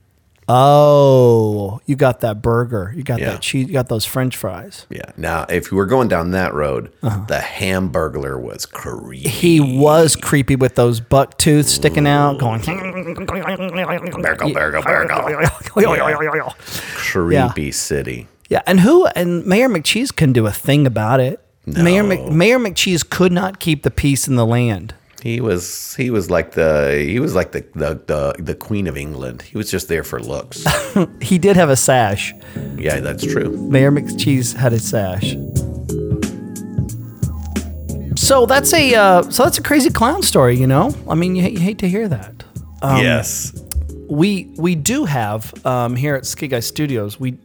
Oh, 0.51 1.79
you 1.85 1.95
got 1.95 2.21
that 2.21 2.41
burger. 2.41 2.91
You 2.95 3.03
got 3.03 3.19
Yeah. 3.19 3.31
that 3.31 3.41
cheese. 3.41 3.67
You 3.67 3.73
got 3.73 3.87
those 3.87 4.03
French 4.05 4.35
fries. 4.35 4.85
Yeah. 4.89 5.03
Now, 5.15 5.45
if 5.47 5.71
you 5.71 5.77
were 5.77 5.85
going 5.85 6.07
down 6.07 6.31
that 6.31 6.53
road, 6.53 6.91
Uh-huh. 7.03 7.19
the 7.27 7.35
Hamburglar 7.37 8.39
was 8.41 8.65
creepy. 8.65 9.29
He 9.29 9.59
was 9.59 10.15
creepy 10.15 10.55
with 10.55 10.75
those 10.75 10.99
buck 10.99 11.37
tooth 11.37 11.67
sticking 11.69 12.07
out, 12.07 12.39
going. 12.39 12.61
Burgle, 12.61 14.51
burgle, 14.53 14.81
burgle. 14.81 16.55
Creepy 16.95 17.71
city. 17.71 18.27
Yeah, 18.49 18.61
and 18.65 18.79
who 18.79 19.05
and 19.07 19.45
Mayor 19.45 19.69
McCheese 19.69 20.15
couldn't 20.15 20.33
do 20.33 20.47
a 20.47 20.51
thing 20.51 20.87
about 20.87 21.19
it. 21.19 21.39
Mayor 21.67 22.03
Mc, 22.03 22.31
Mayor 22.31 22.57
McCheese 22.57 23.07
could 23.07 23.31
not 23.31 23.59
keep 23.59 23.83
the 23.83 23.91
peace 23.91 24.27
in 24.27 24.35
the 24.35 24.45
land. 24.45 24.95
He 25.21 25.41
was 25.41 25.95
he 25.95 26.09
was 26.09 26.29
like 26.29 26.51
the 26.51 27.03
he 27.05 27.19
was 27.19 27.35
like 27.35 27.51
the 27.51 27.65
the 27.75 28.01
the, 28.05 28.35
the 28.39 28.55
Queen 28.55 28.87
of 28.87 28.95
England. 28.97 29.41
He 29.41 29.57
was 29.57 29.69
just 29.69 29.87
there 29.87 30.03
for 30.03 30.19
looks. 30.19 30.65
He 31.21 31.37
did 31.37 31.55
have 31.55 31.69
a 31.69 31.75
sash. 31.75 32.33
yeah, 32.77 32.99
that's 32.99 33.25
true. 33.25 33.55
Mayor 33.69 33.91
McCheese 33.91 34.55
had 34.55 34.73
a 34.73 34.79
sash. 34.79 35.35
So 38.15 38.45
that's 38.45 38.73
a 38.73 38.95
uh, 38.95 39.23
so 39.23 39.43
that's 39.43 39.57
a 39.57 39.63
crazy 39.63 39.89
clown 39.89 40.23
story, 40.23 40.57
you 40.57 40.67
know. 40.67 40.93
I 41.07 41.15
mean, 41.15 41.35
you, 41.35 41.43
you 41.43 41.59
hate 41.59 41.79
to 41.79 41.89
hear 41.89 42.07
that. 42.07 42.43
yes. 42.83 43.53
we 44.09 44.51
we 44.57 44.75
do 44.75 45.05
have 45.05 45.53
um, 45.65 45.95
here 45.95 46.15
at 46.15 46.25
Skit 46.25 46.51
Guy 46.51 46.59
Studios. 46.59 47.19
We 47.19 47.37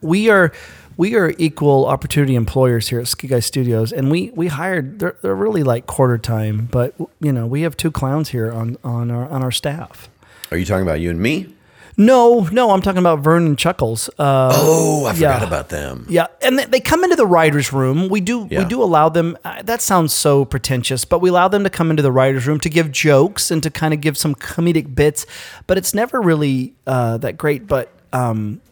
we 0.00 0.30
are 0.30 0.52
we 0.96 1.14
are 1.16 1.32
equal 1.38 1.86
opportunity 1.86 2.34
employers 2.34 2.88
here 2.88 3.00
at 3.00 3.08
Skit 3.08 3.30
Guy 3.30 3.40
Studios, 3.40 3.92
and 3.92 4.10
we 4.10 4.30
we 4.34 4.48
hired. 4.48 4.98
They're, 4.98 5.16
they're 5.22 5.34
really 5.34 5.62
like 5.62 5.86
quarter 5.86 6.18
time, 6.18 6.68
but 6.70 6.94
you 7.20 7.32
know 7.32 7.46
we 7.46 7.62
have 7.62 7.76
two 7.76 7.90
clowns 7.90 8.30
here 8.30 8.50
on 8.52 8.76
on 8.84 9.10
our 9.10 9.28
on 9.28 9.42
our 9.42 9.50
staff. 9.52 10.08
Are 10.50 10.56
you 10.56 10.64
talking 10.64 10.82
about 10.82 11.00
you 11.00 11.10
and 11.10 11.20
me? 11.20 11.54
No, 11.94 12.48
no, 12.50 12.70
I'm 12.70 12.80
talking 12.80 13.00
about 13.00 13.18
Vern 13.18 13.44
and 13.44 13.58
Chuckles. 13.58 14.08
Uh, 14.18 14.50
Oh, 14.54 15.04
I 15.04 15.12
forgot 15.12 15.42
yeah. 15.42 15.46
about 15.46 15.68
them. 15.68 16.06
yeah, 16.08 16.28
and 16.40 16.58
they, 16.58 16.64
they 16.64 16.80
come 16.80 17.04
into 17.04 17.16
the 17.16 17.26
writers' 17.26 17.70
room. 17.70 18.08
We 18.08 18.22
do 18.22 18.44
we 18.44 18.64
do 18.64 18.82
allow 18.82 19.10
them. 19.10 19.36
Uh, 19.44 19.60
that 19.62 19.82
sounds 19.82 20.14
so 20.14 20.46
pretentious, 20.46 21.04
but 21.04 21.18
we 21.20 21.28
allow 21.28 21.48
them 21.48 21.64
to 21.64 21.70
come 21.70 21.90
into 21.90 22.02
the 22.02 22.10
writers' 22.12 22.46
room 22.46 22.60
to 22.60 22.70
give 22.70 22.90
jokes 22.92 23.50
and 23.50 23.62
to 23.62 23.70
kind 23.70 23.92
of 23.92 24.00
give 24.00 24.16
some 24.16 24.34
comedic 24.34 24.94
bits. 24.94 25.26
But 25.66 25.76
it's 25.76 25.92
never 25.92 26.20
really 26.22 26.72
uh, 26.86 27.18
that 27.18 27.36
great. 27.36 27.66
But 27.66 27.90
um, 28.14 28.62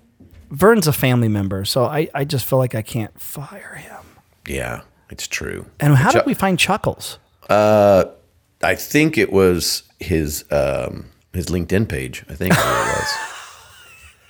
Vern's 0.51 0.87
a 0.89 0.93
family 0.93 1.29
member, 1.29 1.65
so 1.65 1.85
I, 1.85 2.09
I 2.15 2.25
just 2.25 2.45
feel 2.45 2.59
like 2.59 2.75
I 2.75 2.83
can't 2.83 3.19
fire 3.21 3.77
him. 3.77 3.97
Yeah, 4.49 4.81
it's 5.11 5.27
true. 5.27 5.67
And 5.79 5.95
how 5.97 6.11
Chuck- 6.11 6.25
did 6.25 6.27
we 6.29 6.35
find 6.35 6.59
Chuckles? 6.59 7.19
I 7.49 8.75
think 8.75 9.17
it 9.17 9.33
was 9.33 9.85
his 10.01 10.45
um, 10.51 11.07
his 11.33 11.47
LinkedIn 11.47 11.89
page. 11.89 12.25
I 12.29 12.35
think 12.35 12.53
it 12.55 12.59
was. 12.59 13.09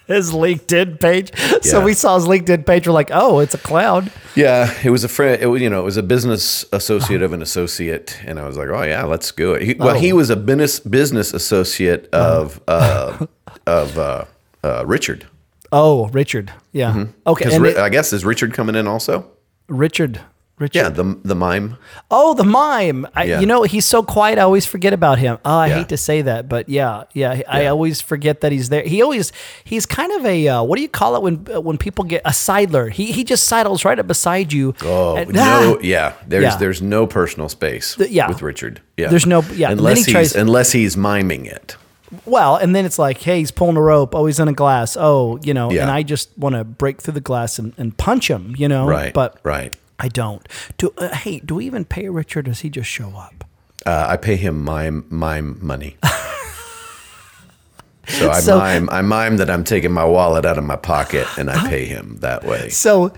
His 0.06 0.32
LinkedIn 0.32 0.98
page. 0.98 1.30
So 1.62 1.78
Yeah. 1.78 1.84
we 1.84 1.94
saw 1.94 2.16
his 2.18 2.26
LinkedIn 2.26 2.66
page. 2.66 2.88
We're 2.88 2.92
like, 2.92 3.10
oh, 3.12 3.38
it's 3.38 3.54
a 3.54 3.58
clown. 3.58 4.10
Yeah, 4.34 4.74
it 4.82 4.90
was 4.90 5.04
a 5.04 5.08
friend. 5.08 5.40
It 5.40 5.46
was, 5.46 5.62
you 5.62 5.70
know, 5.70 5.78
it 5.78 5.84
was 5.84 5.96
a 5.96 6.02
business 6.02 6.64
associate 6.72 7.22
of 7.22 7.32
an 7.32 7.40
associate, 7.42 8.18
and 8.26 8.40
I 8.40 8.44
was 8.48 8.56
like, 8.56 8.70
"Oh 8.70 8.82
yeah, 8.82 9.04
let's 9.04 9.30
do 9.30 9.52
it." 9.54 9.62
He, 9.62 9.74
well, 9.74 9.94
he 9.94 10.12
was 10.12 10.28
a 10.28 10.34
business 10.34 10.80
business 10.80 11.32
associate 11.32 12.08
of 12.12 12.60
uh, 12.66 13.24
of 13.68 13.96
uh, 13.98 14.24
uh, 14.64 14.82
Richard. 14.84 15.28
Oh, 15.72 16.08
Richard. 16.08 16.52
Yeah. 16.72 17.06
Okay. 17.26 17.44
Because 17.44 17.54
And 17.54 17.62
Ri- 17.64 17.76
I 17.76 17.88
guess 17.88 18.12
is 18.12 18.24
Richard 18.24 18.52
coming 18.54 18.74
in 18.74 18.86
also? 18.86 19.26
Richard. 19.68 20.20
Richard. 20.58 20.76
Yeah, 20.78 20.88
the 20.90 21.18
the 21.24 21.34
mime. 21.34 21.78
Oh, 22.10 22.34
the 22.34 22.44
mime. 22.44 23.06
I, 23.16 23.24
Yeah. 23.24 23.40
You 23.40 23.46
know, 23.46 23.62
he's 23.62 23.86
so 23.86 24.02
quiet. 24.02 24.38
I 24.38 24.42
always 24.42 24.66
forget 24.66 24.92
about 24.92 25.18
him. 25.18 25.38
Oh, 25.42 25.56
I 25.56 25.68
Yeah. 25.68 25.74
hate 25.78 25.88
to 25.88 25.96
say 25.96 26.20
that, 26.20 26.50
but 26.50 26.68
yeah, 26.68 27.04
yeah, 27.14 27.40
I 27.48 27.64
always 27.64 28.02
forget 28.02 28.42
that 28.42 28.52
he's 28.52 28.68
there. 28.68 28.82
He 28.82 29.00
always, 29.00 29.32
he's 29.64 29.86
kind 29.86 30.12
of 30.12 30.26
a, 30.26 30.48
uh, 30.48 30.62
what 30.62 30.76
do 30.76 30.82
you 30.82 30.88
call 30.90 31.16
it 31.16 31.22
when 31.22 31.46
uh, 31.54 31.62
when 31.62 31.78
people 31.78 32.04
get 32.04 32.20
a 32.26 32.30
sidler? 32.30 32.90
He 32.92 33.10
he 33.10 33.24
just 33.24 33.44
sidles 33.44 33.86
right 33.86 33.98
up 33.98 34.06
beside 34.06 34.52
you. 34.52 34.74
Oh 34.84 35.16
and- 35.16 35.32
no, 35.32 35.76
Ah! 35.78 35.80
yeah. 35.82 36.12
There's 36.28 36.42
Yeah. 36.44 36.56
there's 36.58 36.82
no 36.82 37.06
personal 37.06 37.48
space. 37.48 37.94
The- 37.94 38.12
yeah. 38.12 38.28
with 38.28 38.42
Richard. 38.42 38.82
Yeah, 38.98 39.08
There's 39.08 39.24
no- 39.26 39.42
yeah, 39.54 39.70
Unless 39.70 39.98
he 39.98 40.04
he's 40.04 40.12
tries- 40.12 40.34
unless 40.36 40.72
he's 40.72 40.94
miming 40.94 41.46
it. 41.46 41.76
Well, 42.24 42.56
and 42.56 42.74
then 42.74 42.84
it's 42.84 42.98
like, 42.98 43.18
hey, 43.18 43.38
he's 43.38 43.50
pulling 43.52 43.76
a 43.76 43.82
rope. 43.82 44.14
Oh, 44.14 44.26
he's 44.26 44.40
in 44.40 44.48
a 44.48 44.52
glass. 44.52 44.96
Oh, 44.98 45.38
you 45.42 45.54
know, 45.54 45.70
Yeah. 45.70 45.82
and 45.82 45.90
I 45.90 46.02
just 46.02 46.36
want 46.36 46.56
to 46.56 46.64
break 46.64 47.00
through 47.00 47.14
the 47.14 47.20
glass 47.20 47.58
and, 47.58 47.72
and 47.78 47.96
punch 47.96 48.28
him, 48.28 48.54
you 48.58 48.66
know. 48.68 48.86
Right. 48.86 49.14
But 49.14 49.38
right. 49.44 49.72
I 49.98 50.08
don't. 50.08 50.46
Do 50.78 50.92
uh, 50.98 51.14
hey, 51.14 51.38
do 51.40 51.56
we 51.56 51.66
even 51.66 51.84
pay 51.84 52.08
Richard? 52.08 52.46
Or 52.48 52.50
does 52.50 52.60
he 52.60 52.70
just 52.70 52.88
show 52.90 53.10
up? 53.10 53.44
Uh, 53.86 54.06
I 54.08 54.16
pay 54.16 54.36
him 54.36 54.62
mime 54.64 55.04
mime 55.08 55.58
money. 55.64 55.96
so 58.08 58.30
I 58.30 58.40
So- 58.40 58.58
mime 58.58 58.88
I 58.90 59.02
mime 59.02 59.36
that 59.36 59.48
I'm 59.50 59.64
taking 59.64 59.92
my 59.92 60.04
wallet 60.04 60.44
out 60.44 60.58
of 60.58 60.64
my 60.64 60.76
pocket 60.76 61.26
and 61.38 61.50
I 61.50 61.68
pay 61.68 61.84
him 61.84 62.16
that 62.20 62.44
way. 62.44 62.70
So, 62.70 63.12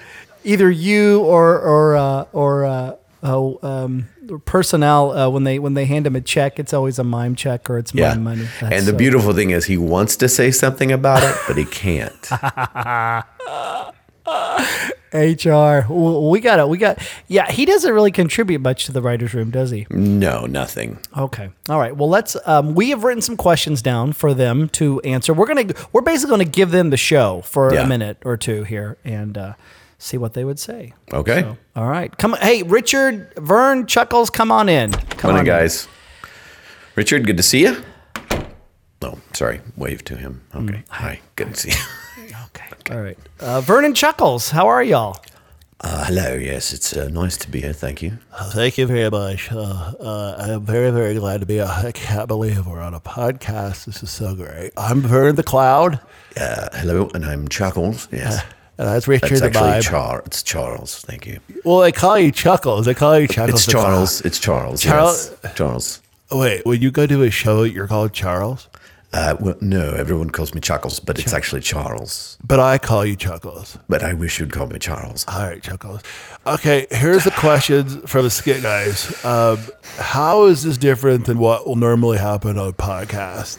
either 0.45 0.71
you 0.71 1.21
or 1.21 1.59
or 1.59 1.97
uh, 1.97 2.25
or 2.33 2.65
uh, 2.65 2.97
oh, 3.23 3.59
um, 3.63 4.09
personnel 4.45 5.13
uh, 5.13 5.29
when 5.29 5.45
they 5.45 5.59
when 5.59 5.75
they 5.75 5.85
hand 5.85 6.07
him 6.07 6.17
a 6.17 6.21
check, 6.21 6.59
it's 6.59 6.73
always 6.73 6.99
a 6.99 7.05
mime 7.05 7.35
check 7.35 7.69
or 7.71 7.79
it's 7.79 7.95
Yeah. 7.95 8.11
mime 8.15 8.25
money. 8.25 8.49
That's 8.61 8.75
and 8.75 8.87
the 8.87 8.93
so- 8.93 8.97
beautiful 8.97 9.33
thing 9.33 9.51
is 9.51 9.67
he 9.67 9.79
wants 9.79 10.17
to 10.17 10.29
say 10.29 10.51
something 10.51 10.91
about 10.93 11.23
it, 11.23 11.37
but 11.47 11.57
he 11.57 11.65
can't. 11.65 12.29
HR. 15.15 15.85
We 15.93 16.41
got 16.41 16.59
it. 16.59 16.69
We 16.69 16.79
got. 16.79 16.99
Yeah, 17.29 17.51
he 17.51 17.67
doesn't 17.67 17.93
really 17.93 18.11
contribute 18.13 18.61
much 18.63 18.87
to 18.87 18.93
the 18.93 19.03
writers' 19.03 19.35
room, 19.35 19.51
does 19.51 19.71
he? 19.71 19.87
no, 19.91 20.47
nothing. 20.47 20.99
Okay. 21.17 21.51
All 21.69 21.79
right. 21.79 21.95
Well, 21.95 22.09
let's. 22.09 22.35
Um, 22.47 22.75
we 22.75 22.91
have 22.91 23.05
written 23.05 23.21
some 23.21 23.37
questions 23.37 23.83
down 23.83 24.13
for 24.15 24.33
them 24.33 24.69
to 24.71 25.01
answer. 25.03 25.35
We're 25.35 25.47
gonna. 25.47 25.67
We're 25.93 26.01
basically 26.01 26.37
going 26.37 26.47
to 26.47 26.51
give 26.53 26.71
them 26.71 26.89
the 26.91 26.97
show 26.97 27.43
for 27.43 27.75
Yeah. 27.75 27.83
a 27.83 27.87
minute 27.87 28.19
or 28.25 28.39
two 28.39 28.65
here 28.65 28.97
and 29.05 29.37
uh, 29.37 29.53
see 30.03 30.19
what 30.19 30.35
they 30.35 30.45
would 30.45 30.59
say. 30.59 30.93
Okay. 31.13 31.41
So, 31.43 31.57
all 31.77 31.87
right. 31.89 32.17
Come. 32.19 32.35
on. 32.35 32.41
Hey, 32.41 32.63
Richard, 32.63 33.33
Vern, 33.37 33.87
Chuckles, 33.87 34.31
come 34.31 34.51
on 34.53 34.69
in. 34.69 34.93
Come 34.93 35.19
Come 35.19 35.31
on, 35.33 35.39
in. 35.41 35.45
guys. 35.47 35.89
Richard, 36.97 37.27
good 37.27 37.37
to 37.37 37.43
see 37.43 37.63
you. 37.63 37.83
Oh, 39.03 39.19
sorry. 39.33 39.61
Wave 39.77 40.05
to 40.05 40.17
him. 40.17 40.43
Mm, 40.53 40.69
Okay. 40.71 40.85
Hi. 40.91 41.21
Good 41.37 41.55
to 41.55 41.61
see 41.61 41.71
you. 41.71 41.77
Okay. 42.55 42.95
All 42.95 43.01
right. 43.01 43.19
Uh, 43.41 43.61
Vern 43.63 43.85
and 43.87 43.97
Chuckles, 43.97 44.51
how 44.51 44.67
are 44.69 44.83
y'all? 44.83 45.17
Uh, 45.81 46.05
hello. 46.05 46.35
Yes, 46.35 46.73
it's 46.75 46.95
uh, 46.95 47.09
nice 47.09 47.37
to 47.39 47.51
be 47.51 47.61
here. 47.63 47.73
Thank 47.73 48.03
you. 48.03 48.19
Thank 48.53 48.77
you 48.79 48.87
very 48.87 49.11
much. 49.11 49.51
Uh, 49.51 49.59
uh, 49.99 50.37
I'm 50.39 50.65
very, 50.67 50.91
very 50.91 51.15
glad 51.15 51.41
to 51.41 51.47
be 51.47 51.55
here. 51.55 51.65
I 51.69 51.93
can't 51.93 52.29
believe 52.29 52.67
we're 52.67 52.81
on 52.81 52.95
a 52.95 53.01
podcast. 53.01 53.87
This 53.87 54.03
is 54.03 54.11
so 54.11 54.35
great. 54.35 54.73
I'm 54.77 55.01
Vern 55.01 55.35
the 55.37 55.43
Cloud, 55.43 55.99
Uh, 56.39 56.69
hello, 56.75 57.11
and 57.15 57.25
I'm 57.25 57.49
Chuckles. 57.49 58.07
Yes. 58.13 58.43
And 58.79 58.89
that's 58.89 59.07
Richard 59.09 59.29
That's 59.29 59.41
the 59.41 59.47
actually 59.47 59.71
Vibe. 59.71 59.83
Charles. 59.91 60.27
It's 60.27 60.43
Charles. 60.43 61.01
Thank 61.03 61.27
you. 61.27 61.41
well, 61.65 61.81
they 61.81 61.93
call 61.93 62.19
you 62.19 62.33
Chuckles. 62.33 62.87
They 62.87 62.95
call 62.95 63.19
you 63.19 63.29
Chuckles. 63.29 63.61
It's 63.61 63.67
the. 63.67 63.73
Charles. 63.73 64.21
It's 64.23 64.39
Charles. 64.39 64.81
Charles- 64.83 65.31
Yes. 65.45 65.55
Charles. 65.57 66.01
Wait, 66.31 66.65
when 66.65 66.81
you 66.81 66.91
go 66.91 67.07
to 67.07 67.23
a 67.23 67.31
show, 67.31 67.63
you're 67.63 67.87
called 67.87 68.13
Charles, 68.15 68.69
Uh, 69.13 69.37
well, 69.39 69.55
no, 69.61 69.91
everyone 69.91 70.31
calls 70.31 70.55
me 70.55 70.61
Chuckles, 70.63 70.99
but 70.99 71.19
it's 71.19 71.35
actually 71.35 71.61
Charles. 71.61 72.39
but 72.43 72.59
I 72.59 72.79
call 72.79 73.05
you 73.05 73.15
Chuckles. 73.15 73.77
But 73.87 74.03
I 74.03 74.15
wish 74.15 74.41
you'd 74.41 74.51
call 74.51 74.67
me 74.69 74.79
Charles. 74.79 75.27
All 75.29 75.43
right, 75.43 75.63
Chuckles. 75.63 76.01
Okay, 76.47 76.87
here's 76.91 77.25
the 77.25 77.31
questions 77.33 77.99
from 78.11 78.23
the 78.25 78.31
skit 78.31 78.63
guys. 78.63 79.23
Um, 79.23 79.59
how 79.99 80.47
is 80.47 80.63
this 80.63 80.79
different 80.79 81.27
than 81.27 81.37
what 81.39 81.67
will 81.67 81.77
normally 81.77 82.17
happen 82.17 82.57
on 82.57 82.69
a 82.69 82.73
podcast? 82.73 83.59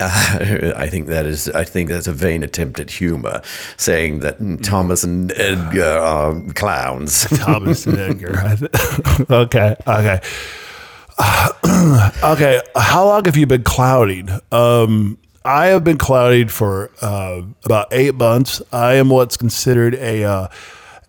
Uh, 0.00 0.72
I 0.76 0.88
think 0.88 1.06
that 1.08 1.26
is. 1.26 1.48
I 1.50 1.64
think 1.64 1.88
that's 1.88 2.06
a 2.06 2.12
vain 2.12 2.42
attempt 2.42 2.80
at 2.80 2.90
humor, 2.90 3.42
saying 3.76 4.20
that 4.20 4.38
mm, 4.38 4.62
Thomas 4.62 5.04
and 5.04 5.32
Edgar 5.32 5.84
are 5.84 6.40
clowns. 6.54 7.26
Thomas 7.38 7.86
and 7.86 7.98
Edgar. 7.98 8.56
okay, 9.30 9.76
okay. 9.86 10.20
okay, 12.24 12.60
how 12.76 13.04
long 13.04 13.24
have 13.24 13.36
you 13.36 13.46
been 13.46 13.62
clouding? 13.62 14.28
Um, 14.50 15.18
I 15.44 15.66
have 15.66 15.84
been 15.84 15.98
clouding 15.98 16.48
for 16.48 16.90
uh, 17.00 17.42
about 17.64 17.88
eight 17.92 18.14
months. 18.14 18.60
I 18.72 18.94
am 18.94 19.10
what's 19.10 19.36
considered 19.36 19.94
a 19.94 20.24
uh, 20.24 20.48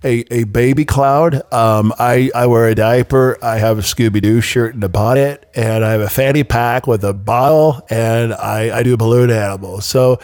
a, 0.06 0.24
a 0.32 0.44
baby 0.46 0.86
cloud. 0.86 1.42
Um, 1.52 1.92
I, 1.98 2.30
I 2.34 2.46
wear 2.48 2.68
a 2.68 2.76
diaper. 2.76 3.38
I 3.42 3.58
have 3.58 3.80
a 3.80 3.82
Scooby 3.82 4.22
Doo 4.22 4.40
shirt 4.40 4.76
and 4.76 4.84
a 4.84 4.90
bonnet, 4.90 5.50
and 5.56 5.84
I 5.84 5.92
have 5.92 6.02
a 6.02 6.10
fanny 6.10 6.44
pack 6.44 6.88
with 6.88 7.04
a 7.04 7.14
bottle, 7.14 7.86
and 7.90 8.34
I, 8.34 8.78
I 8.78 8.84
do 8.84 8.96
balloon 8.96 9.32
animals. 9.32 9.86
So 9.86 10.20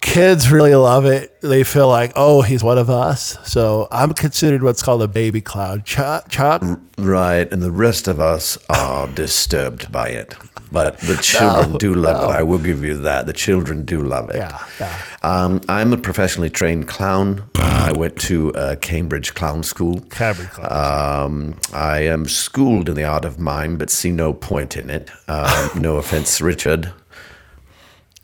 kids 0.00 0.50
really 0.50 0.74
love 0.74 1.06
it. 1.06 1.40
They 1.40 1.62
feel 1.62 1.88
like, 1.88 2.12
oh, 2.16 2.42
he's 2.42 2.62
one 2.62 2.76
of 2.76 2.90
us. 2.90 3.38
So 3.48 3.88
I'm 3.90 4.12
considered 4.12 4.62
what's 4.62 4.82
called 4.82 5.02
a 5.02 5.08
baby 5.08 5.40
cloud. 5.40 5.84
Chuck, 5.84 6.28
Chuck, 6.28 6.62
right, 6.98 7.50
and 7.50 7.62
the 7.62 7.70
rest 7.70 8.08
of 8.08 8.20
us 8.20 8.58
are 8.68 9.06
disturbed 9.08 9.90
by 9.90 10.08
it. 10.08 10.34
But 10.72 10.98
the 11.00 11.16
children 11.16 11.76
do 11.76 11.94
love 11.94 12.30
it. 12.30 12.34
I 12.34 12.42
will 12.42 12.58
give 12.58 12.82
you 12.82 12.96
that. 12.98 13.26
The 13.26 13.32
children 13.32 13.84
do 13.84 14.00
love 14.02 14.30
it. 14.30 14.36
Yeah, 14.36 14.58
yeah. 14.80 15.02
Um, 15.22 15.60
I'm 15.68 15.92
a 15.92 15.98
professionally 15.98 16.50
trained 16.50 16.88
clown. 16.88 17.44
I 17.56 17.92
went 17.92 18.16
to 18.22 18.52
uh, 18.54 18.76
Cambridge 18.76 19.34
Clown 19.34 19.62
School. 19.62 20.00
Cambridge 20.10 20.48
Clown. 20.48 21.24
Um, 21.24 21.60
I 21.74 22.00
am 22.00 22.26
schooled 22.26 22.88
in 22.88 22.94
the 22.94 23.04
art 23.04 23.24
of 23.24 23.38
mime, 23.38 23.76
but 23.76 23.90
see 23.90 24.10
no 24.10 24.32
point 24.32 24.76
in 24.76 24.88
it. 24.88 25.10
Um, 25.28 25.70
no 25.82 25.96
offense, 26.02 26.40
Richard. 26.40 26.92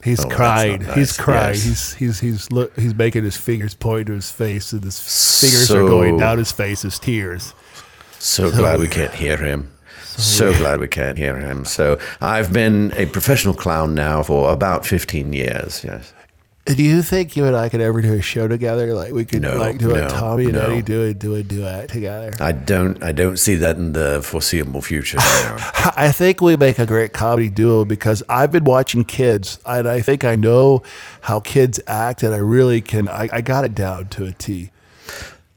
he's 0.03 0.25
oh, 0.25 0.29
crying. 0.29 0.83
not 0.83 0.97
He's 0.97 1.17
nice. 1.19 1.25
crying. 1.25 1.55
Yes. 1.55 1.65
He's 1.65 1.95
he's 1.95 2.21
he's 2.21 2.53
look, 2.53 2.75
he's 2.79 2.95
making 2.95 3.25
his 3.25 3.37
fingers 3.37 3.75
point 3.75 4.07
to 4.07 4.15
his 4.15 4.31
face, 4.31 4.73
and 4.73 4.83
his 4.85 4.99
fingers 4.99 5.69
So- 5.69 5.85
are 5.85 5.89
going 5.89 6.17
down 6.19 6.39
his 6.39 6.53
face 6.53 6.85
as 6.85 6.99
tears. 6.99 7.53
So 8.21 8.51
glad 8.51 8.81
we 8.81 8.89
can't 8.89 9.15
hear 9.15 9.37
him. 9.37 9.71
So 10.19 10.53
glad 10.55 10.81
we 10.81 10.89
can't 10.89 11.17
hear 11.17 11.37
him. 11.37 11.65
So 11.65 11.99
I've 12.21 12.53
been 12.53 12.93
a 12.97 13.07
professional 13.07 13.55
clown 13.55 13.95
now 13.95 14.23
for 14.23 14.53
about 14.53 14.85
15 14.85 15.33
years. 15.33 15.85
Yes. 15.85 16.13
Do 16.67 16.83
you 16.83 17.03
think 17.03 17.35
you 17.35 17.47
and 17.47 17.57
I 17.57 17.71
could 17.71 17.81
ever 17.81 18.03
do 18.03 18.13
a 18.13 18.21
show 18.21 18.47
together? 18.47 18.93
Like 18.93 19.13
we 19.15 19.25
could 19.25 19.41
No, 19.41 19.57
like 19.57 19.79
do 19.79 19.89
no, 19.89 20.05
a 20.05 20.09
Tommy 20.11 20.45
and 20.47 20.53
no. 20.55 20.61
Eddie 20.67 20.83
do 20.83 21.03
a 21.05 21.15
do 21.15 21.35
a 21.35 21.43
duet 21.43 21.89
together. 21.89 22.35
I 22.41 22.53
don't. 22.53 23.03
I 23.03 23.13
don't 23.13 23.39
see 23.39 23.55
that 23.55 23.77
in 23.77 23.95
the 23.95 24.21
foreseeable 24.23 24.83
future. 24.83 25.17
I 25.21 26.13
think 26.13 26.43
we 26.43 26.57
make 26.59 26.79
a 26.79 26.85
great 26.85 27.15
comedy 27.15 27.49
duo 27.49 27.87
because 27.87 28.23
I've 28.29 28.53
been 28.53 28.65
watching 28.65 29.05
kids 29.07 29.59
and 29.65 29.89
I 29.89 30.03
think 30.03 30.25
I 30.25 30.37
know 30.37 30.83
how 31.23 31.41
kids 31.41 31.81
act 31.87 32.23
and 32.23 32.35
I 32.35 32.39
really 32.39 32.83
can 32.83 33.09
I, 33.09 33.31
I 33.33 33.41
got 33.41 33.65
it 33.65 33.75
down 33.75 34.09
to 34.09 34.27
a 34.27 34.33
T. 34.33 34.71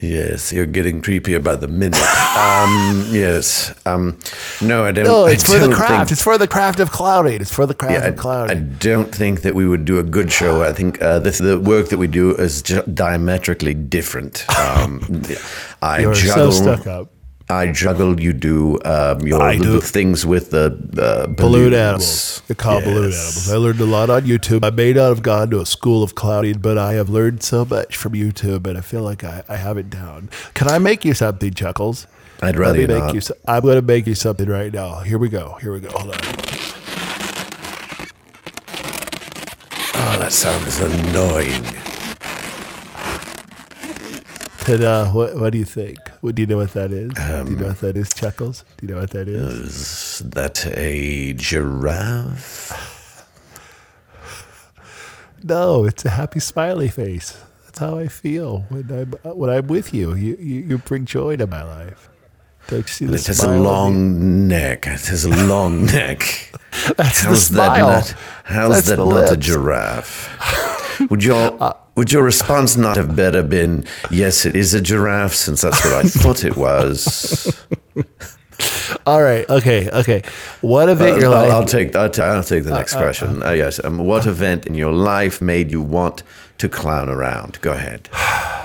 yes, 0.02 0.52
you're 0.52 0.66
getting 0.66 1.00
creepier 1.00 1.42
by 1.42 1.56
the 1.56 1.68
minute. 1.68 2.02
Um, 2.32 3.04
yes. 3.10 3.74
Um, 3.84 4.18
no, 4.62 4.84
I 4.86 4.92
don't. 4.92 5.04
No, 5.04 5.26
it's 5.26 5.44
I 5.50 5.58
for 5.58 5.66
the 5.68 5.74
craft. 5.74 5.92
think- 6.08 6.12
it's 6.12 6.22
for 6.22 6.38
the 6.38 6.48
craft 6.48 6.80
of 6.80 6.90
cloud 6.90 7.22
clouding. 7.22 7.40
It's 7.42 7.52
for 7.52 7.66
the 7.66 7.74
craft 7.74 7.92
Yeah, 7.92 8.08
of 8.08 8.26
I, 8.26 8.52
I 8.52 8.54
don't 8.54 9.14
think 9.14 9.42
that 9.42 9.54
we 9.54 9.66
would 9.66 9.84
do 9.84 9.98
a 9.98 10.02
good 10.02 10.32
show. 10.32 10.62
I 10.62 10.72
think 10.72 11.00
uh, 11.02 11.18
this, 11.18 11.38
the 11.38 11.58
work 11.60 11.88
that 11.90 11.98
we 11.98 12.06
do 12.06 12.34
is 12.36 12.62
diametrically 12.62 13.74
different. 13.74 14.48
Um, 14.58 15.22
I 15.82 16.00
You're 16.00 16.14
juggle. 16.14 16.52
so 16.52 16.62
stuck 16.62 16.86
up. 16.86 17.12
I 17.48 17.70
juggle. 17.72 18.20
You 18.20 18.32
do 18.32 18.78
um, 18.84 19.20
your 19.20 19.42
I 19.42 19.56
the, 19.58 19.64
do. 19.64 19.72
the 19.72 19.80
things 19.80 20.24
with 20.24 20.50
the 20.50 20.66
uh, 20.66 21.26
balloons. 21.26 21.36
Balloon 21.36 21.74
animals. 21.74 22.42
They're 22.46 22.54
called 22.54 22.84
balloon 22.84 23.04
animals. 23.12 23.50
I 23.50 23.56
learned 23.56 23.80
a 23.80 23.84
lot 23.86 24.08
on 24.10 24.22
YouTube. 24.22 24.64
I 24.64 24.70
may 24.70 24.92
not 24.92 25.08
have 25.10 25.22
gone 25.22 25.50
to 25.50 25.60
a 25.60 25.66
school 25.66 26.02
of 26.02 26.14
clouding, 26.14 26.58
but 26.58 26.78
I 26.78 26.94
have 26.94 27.08
learned 27.10 27.42
so 27.42 27.64
much 27.64 27.96
from 27.96 28.12
YouTube, 28.12 28.66
and 28.66 28.78
I 28.78 28.80
feel 28.80 29.02
like 29.02 29.22
I, 29.24 29.42
I 29.48 29.56
have 29.56 29.76
it 29.76 29.90
down. 29.90 30.30
Can 30.54 30.68
I 30.68 30.78
make 30.78 31.04
you 31.04 31.14
something, 31.14 31.52
Chuckles? 31.52 32.06
I'd 32.40 32.56
Let 32.56 32.58
rather 32.58 32.74
me 32.74 32.80
you 32.82 32.88
make 32.88 32.98
not. 33.04 33.14
you. 33.14 33.20
so- 33.20 33.36
I'm 33.46 33.62
going 33.62 33.76
to 33.76 33.82
make 33.82 34.06
you 34.06 34.14
something 34.14 34.48
right 34.48 34.72
now. 34.72 35.00
Here 35.00 35.18
we 35.18 35.28
go. 35.28 35.58
Here 35.60 35.72
we 35.72 35.80
go. 35.80 35.90
Hold 35.90 36.14
on. 36.14 36.20
Oh, 40.04 40.16
that 40.18 40.32
sounds 40.32 40.80
annoying. 40.80 41.64
And 44.68 44.84
uh, 44.84 45.06
what, 45.10 45.36
what 45.36 45.50
do 45.52 45.58
you 45.58 45.64
think? 45.64 45.98
What, 46.22 46.36
do 46.36 46.42
you 46.42 46.48
know 46.48 46.58
what 46.58 46.72
that 46.74 46.92
is? 46.92 47.12
do 47.14 47.22
Um, 47.22 47.48
you 47.48 47.56
know 47.56 47.68
what 47.68 47.80
that 47.82 47.98
is, 47.98 48.14
Chuckles? 48.14 48.64
Do 48.78 48.86
you 48.86 48.94
know 48.94 49.00
what 49.02 49.10
that 49.12 49.28
is? 49.28 50.20
Is 50.20 50.22
that 50.30 50.66
a 50.78 51.34
giraffe? 51.34 52.72
No, 55.42 55.84
it's 55.86 56.04
a 56.04 56.10
happy 56.10 56.40
smiley 56.40 56.88
face. 56.88 57.38
That's 57.64 57.80
how 57.80 57.98
I 57.98 58.08
feel 58.08 58.66
when 58.70 58.90
I'm 58.92 59.12
when 59.36 59.50
I'm 59.50 59.66
with 59.68 59.94
you. 59.94 60.14
You 60.14 60.36
you, 60.40 60.60
you 60.68 60.78
bring 60.78 61.06
joy 61.06 61.36
to 61.36 61.46
my 61.48 61.64
life. 61.64 62.10
Don't 62.68 62.82
you 62.82 62.88
see 62.88 63.06
the 63.06 63.18
It 63.18 63.26
has 63.26 63.42
a 63.44 63.48
smile 63.48 63.66
on 63.66 63.90
me? 63.90 63.98
long 63.98 64.48
neck. 64.48 64.86
It 64.86 65.06
has 65.06 65.24
a 65.26 65.46
long 65.46 65.86
neck. 65.98 66.52
That's 66.96 67.22
the 67.22 67.28
How's 67.28 67.48
that 67.50 67.78
not? 67.78 68.14
How's 68.44 68.84
That's 68.84 68.88
that 68.88 68.98
not 68.98 69.32
a 69.32 69.36
giraffe? 69.36 70.30
Would 71.10 71.24
you 71.24 71.34
all? 71.34 71.58
would 71.96 72.12
your 72.12 72.22
response 72.22 72.76
not 72.76 72.96
have 72.96 73.14
better 73.16 73.42
been, 73.42 73.84
yes, 74.10 74.44
it 74.46 74.56
is 74.56 74.74
a 74.74 74.80
giraffe, 74.80 75.34
since 75.34 75.60
that's 75.62 75.84
what 75.84 75.94
I 75.94 76.02
thought 76.02 76.44
it 76.44 76.56
was? 76.56 77.54
All 79.06 79.22
right. 79.22 79.48
Okay. 79.50 79.90
Okay. 79.90 80.22
What 80.60 80.88
event 80.88 81.16
Uh, 81.16 81.20
your 81.20 81.30
life? 81.30 81.50
I'll 81.50 81.64
take 81.64 81.96
I'll, 81.96 82.08
ta- 82.10 82.24
I'll 82.24 82.44
take 82.44 82.64
the 82.64 82.70
next 82.70 82.94
question. 82.94 83.42
Uh, 83.42 83.50
yes. 83.50 83.82
Um, 83.82 83.98
what 83.98 84.26
event 84.26 84.66
in 84.66 84.74
your 84.74 84.92
life 84.92 85.40
made 85.42 85.70
you 85.72 85.80
want 85.82 86.22
to 86.58 86.68
clown 86.68 87.08
around? 87.08 87.60
Go 87.60 87.72
ahead. 87.72 88.08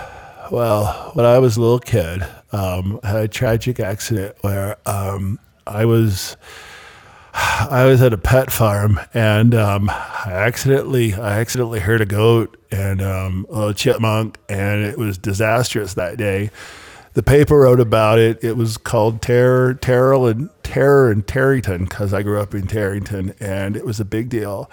Well, 0.50 1.12
when 1.14 1.26
I 1.26 1.40
was 1.40 1.58
a 1.58 1.62
little 1.62 1.78
kid, 1.80 2.26
um, 2.54 3.02
I 3.04 3.08
had 3.10 3.24
a 3.24 3.28
tragic 3.28 3.82
accident 3.82 4.34
where 4.40 4.78
um, 4.86 5.40
I 5.66 5.84
was 5.84 6.38
I 7.40 7.86
was 7.86 8.02
at 8.02 8.14
a 8.14 8.18
pet 8.18 8.52
farm 8.52 9.00
and 9.14 9.54
um, 9.54 9.90
I 9.90 10.32
accidentally 10.32 11.14
I 11.14 11.40
accidentally 11.40 11.80
hurt 11.80 12.02
a 12.02 12.06
goat 12.06 12.58
and 12.72 13.02
um, 13.02 13.46
a 13.54 13.74
chipmunk, 13.74 14.38
and 14.50 14.84
it 14.84 14.98
was 14.98 15.18
disastrous 15.18 15.94
that 15.94 16.18
day. 16.18 16.52
The 17.14 17.24
paper 17.24 17.60
wrote 17.60 17.80
about 17.80 18.20
it. 18.20 18.44
It 18.44 18.58
was 18.58 18.78
called 18.78 19.22
Terror, 19.22 19.74
Terror, 19.74 20.30
and 20.30 20.50
Terror 20.64 21.12
in 21.12 21.24
Tarryton 21.24 21.90
because 21.90 22.14
I 22.14 22.22
grew 22.22 22.40
up 22.40 22.54
in 22.54 22.68
Tarryton, 22.68 23.36
and 23.40 23.76
it 23.76 23.86
was 23.86 24.00
a 24.00 24.06
big 24.06 24.30
deal. 24.30 24.70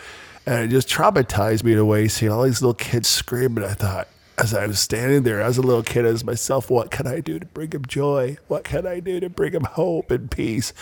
And 0.47 0.65
it 0.65 0.69
just 0.69 0.89
traumatized 0.89 1.65
me 1.65 1.73
in 1.73 1.79
a 1.79 1.85
way, 1.85 2.09
seeing 2.09 2.31
all 2.31 2.43
these 2.43 2.61
little 2.61 2.75
kids 2.75 3.09
screaming. 3.09 3.65
I 3.65 3.73
thought, 3.75 4.09
as 4.39 4.53
I 4.53 4.67
was 4.67 4.81
standing 4.81 5.23
there 5.23 5.41
as 5.41 5.59
a 5.59 5.63
little 5.63 5.83
kid, 5.83 6.05
as 6.05 6.25
myself, 6.25 6.71
what 6.71 6.91
can 6.91 7.07
I 7.07 7.21
do 7.21 7.39
to 7.39 7.47
bring 7.47 7.71
him 7.71 7.85
joy? 7.87 8.39
What 8.49 8.65
can 8.65 8.87
I 8.87 9.01
do 9.01 9.21
to 9.21 9.29
bring 9.29 9.53
him 9.53 9.65
hope 9.65 10.11
and 10.11 10.31
peace? 10.31 10.73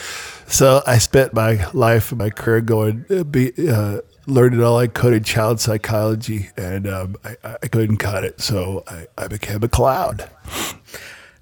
So 0.46 0.82
I 0.86 0.98
spent 0.98 1.34
my 1.34 1.70
life 1.72 2.12
and 2.12 2.18
my 2.18 2.30
career 2.30 2.60
going, 2.60 3.04
uh, 3.10 3.24
be, 3.24 3.52
uh, 3.68 4.00
learning 4.26 4.62
all 4.62 4.78
I 4.78 4.86
could 4.86 5.12
in 5.12 5.24
child 5.24 5.60
psychology, 5.60 6.50
and 6.56 6.86
um, 6.86 7.16
I, 7.24 7.56
I 7.62 7.68
couldn't 7.68 7.98
cut 7.98 8.24
it. 8.24 8.40
So 8.40 8.84
I, 8.88 9.06
I 9.18 9.28
became 9.28 9.62
a 9.62 9.68
clown. 9.68 10.20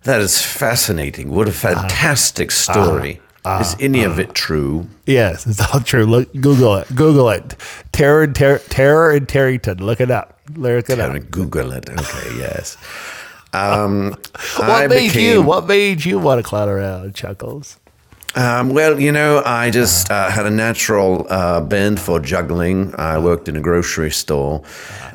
That 0.05 0.21
is 0.21 0.41
fascinating. 0.41 1.31
What 1.31 1.49
a 1.49 1.53
fantastic 1.53 2.51
story. 2.51 3.21
Is 3.47 3.75
any 3.81 4.05
of 4.05 4.19
it 4.19 4.35
true? 4.35 4.87
Yes, 5.07 5.47
it's 5.47 5.61
all 5.75 5.81
true. 5.81 6.05
Look, 6.05 6.33
Google 6.35 6.77
it. 6.77 6.95
Google 6.95 7.29
it. 7.31 7.57
Terror 7.93 8.23
and 8.25 8.35
ter- 8.35 8.59
terror 8.59 9.13
in 9.13 9.27
Terryton. 9.27 9.81
Look 9.81 10.01
it 10.01 10.11
up. 10.11 10.39
Look 10.55 10.91
it 10.91 10.97
Gotta 10.97 11.19
up. 11.19 11.31
Google 11.31 11.73
it. 11.73 11.89
Okay, 11.89 12.37
yes. 12.39 12.77
Um, 13.53 14.11
What 14.57 14.71
I 14.71 14.87
made 14.87 15.15
you? 15.17 15.43
What 15.43 15.67
made 15.67 16.05
you 16.05 16.19
want 16.21 16.39
to 16.39 16.49
clown 16.49 16.69
around, 16.69 17.15
Chuckles? 17.17 17.80
Um, 18.37 18.69
well, 18.71 19.01
you 19.01 19.11
know, 19.11 19.43
I 19.45 19.71
just 19.71 20.09
uh, 20.11 20.31
had 20.31 20.47
a 20.47 20.51
natural 20.51 21.27
uh, 21.29 21.61
bend 21.61 21.99
for 21.99 22.21
juggling. 22.21 22.95
I 22.97 23.19
worked 23.19 23.49
in 23.49 23.57
a 23.57 23.61
grocery 23.61 24.13
store 24.13 24.63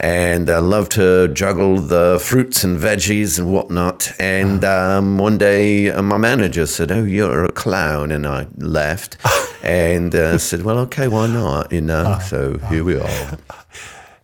and 0.02 0.50
I 0.50 0.60
loved 0.60 0.92
to 0.94 1.30
juggle 1.30 1.78
the 1.78 2.20
fruits 2.22 2.66
and 2.66 2.78
veggies 2.78 3.40
and 3.40 3.54
whatnot. 3.54 4.12
And 4.20 4.66
um, 4.66 5.18
one 5.18 5.38
day 5.38 5.90
uh, 5.92 6.02
my 6.02 6.18
manager 6.18 6.66
said, 6.66 6.92
Oh, 6.92 7.04
you're 7.06 7.46
a 7.46 7.52
clown. 7.54 8.12
And 8.12 8.28
I 8.28 8.48
left 8.58 9.18
and 9.64 10.14
uh, 10.14 10.38
said, 10.38 10.64
Well, 10.64 10.80
okay, 10.80 11.08
why 11.08 11.28
not? 11.28 11.72
You 11.72 11.82
know, 11.82 12.20
so 12.28 12.58
here 12.70 12.84
we 12.84 13.00
are. 13.00 13.38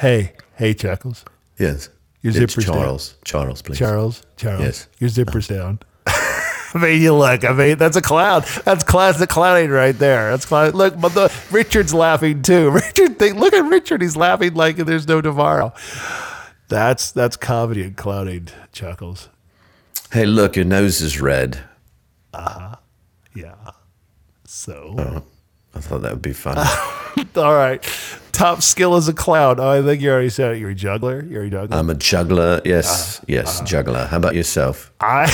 Hey, 0.01 0.33
hey, 0.55 0.73
Chuckles. 0.73 1.23
Yes. 1.59 1.89
Your 2.23 2.31
It's 2.31 2.55
zipper's 2.55 2.65
down. 2.65 2.73
Charles. 2.75 3.17
Charles, 3.23 3.61
please. 3.61 3.77
Charles. 3.77 4.23
Charles. 4.35 4.61
Yes. 4.61 4.87
Your 4.97 5.09
zipper's 5.11 5.47
down. 5.47 5.77
I 6.75 6.77
mean, 6.77 7.01
you 7.01 7.13
look. 7.13 7.43
I 7.43 7.53
mean, 7.53 7.77
that's 7.77 7.97
a 7.97 8.01
clown. 8.01 8.43
That's 8.65 8.83
classic 8.83 9.29
clowning 9.29 9.69
right 9.71 9.97
there. 9.97 10.31
That's 10.31 10.45
clown. 10.45 10.71
Look, 10.71 10.99
but 10.99 11.13
the 11.13 11.31
Richard's 11.51 11.93
laughing 11.93 12.41
too. 12.41 12.71
Richard, 12.71 13.19
think, 13.19 13.37
look 13.37 13.53
at 13.53 13.65
Richard. 13.69 14.01
He's 14.01 14.15
laughing 14.15 14.53
like 14.53 14.77
there's 14.77 15.07
no 15.07 15.21
tomorrow. 15.21 15.73
That's 16.69 17.11
that's 17.11 17.35
comedy 17.37 17.83
and 17.83 17.97
clowning. 17.97 18.47
Chuckles. 18.71 19.29
Hey, 20.11 20.25
look, 20.25 20.55
your 20.55 20.65
nose 20.65 21.01
is 21.01 21.19
red. 21.19 21.59
Uh 22.33 22.49
huh. 22.49 22.75
Yeah. 23.35 23.55
So. 24.45 24.95
Oh. 24.97 25.23
I 25.73 25.79
thought 25.79 26.01
that 26.01 26.11
would 26.11 26.21
be 26.21 26.33
fun. 26.33 26.57
All 27.37 27.55
right. 27.55 27.81
Top 28.33 28.61
skill 28.61 28.95
as 28.95 29.07
a 29.07 29.13
clown. 29.13 29.57
Oh, 29.59 29.69
I 29.69 29.81
think 29.81 30.01
you 30.01 30.09
already 30.11 30.27
said 30.29 30.55
it. 30.55 30.59
You're 30.59 30.71
a 30.71 30.75
juggler. 30.75 31.23
You're 31.23 31.43
a 31.43 31.49
juggler. 31.49 31.77
I'm 31.77 31.89
a 31.89 31.95
juggler. 31.95 32.55
Uh, 32.57 32.61
Yes, 32.65 33.23
yes, 33.27 33.61
juggler. 33.61 34.05
How 34.05 34.17
about 34.17 34.35
yourself? 34.35 34.91
I. 34.99 35.31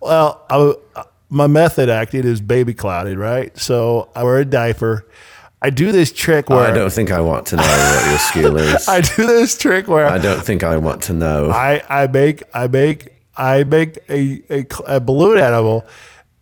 well, 0.00 0.44
I, 0.50 0.74
uh, 0.98 1.04
my 1.28 1.46
method 1.46 1.88
acting 1.88 2.24
is 2.24 2.40
baby 2.40 2.74
clouding, 2.74 3.18
right? 3.18 3.56
So 3.58 4.10
I 4.14 4.24
wear 4.24 4.38
a 4.38 4.44
diaper. 4.44 5.06
I 5.60 5.70
do 5.70 5.90
this 5.90 6.12
trick 6.12 6.48
where 6.50 6.60
I 6.60 6.70
don't 6.70 6.92
think 6.92 7.10
I 7.10 7.20
want 7.20 7.46
to 7.48 7.56
know 7.56 7.62
what 7.62 8.10
your 8.10 8.18
skill 8.18 8.56
is. 8.74 8.88
I 8.88 9.00
do 9.00 9.26
this 9.26 9.56
trick 9.58 9.88
where 9.88 10.06
I 10.06 10.18
don't 10.18 10.42
think 10.44 10.62
I 10.62 10.76
want 10.76 11.02
to 11.04 11.12
know. 11.12 11.50
I, 11.50 11.82
I 11.88 12.06
make 12.06 12.42
I 12.54 12.68
make 12.68 13.08
I 13.36 13.64
make 13.64 13.98
a, 14.08 14.42
a, 14.50 14.66
a 14.86 15.00
balloon 15.00 15.38
animal, 15.38 15.84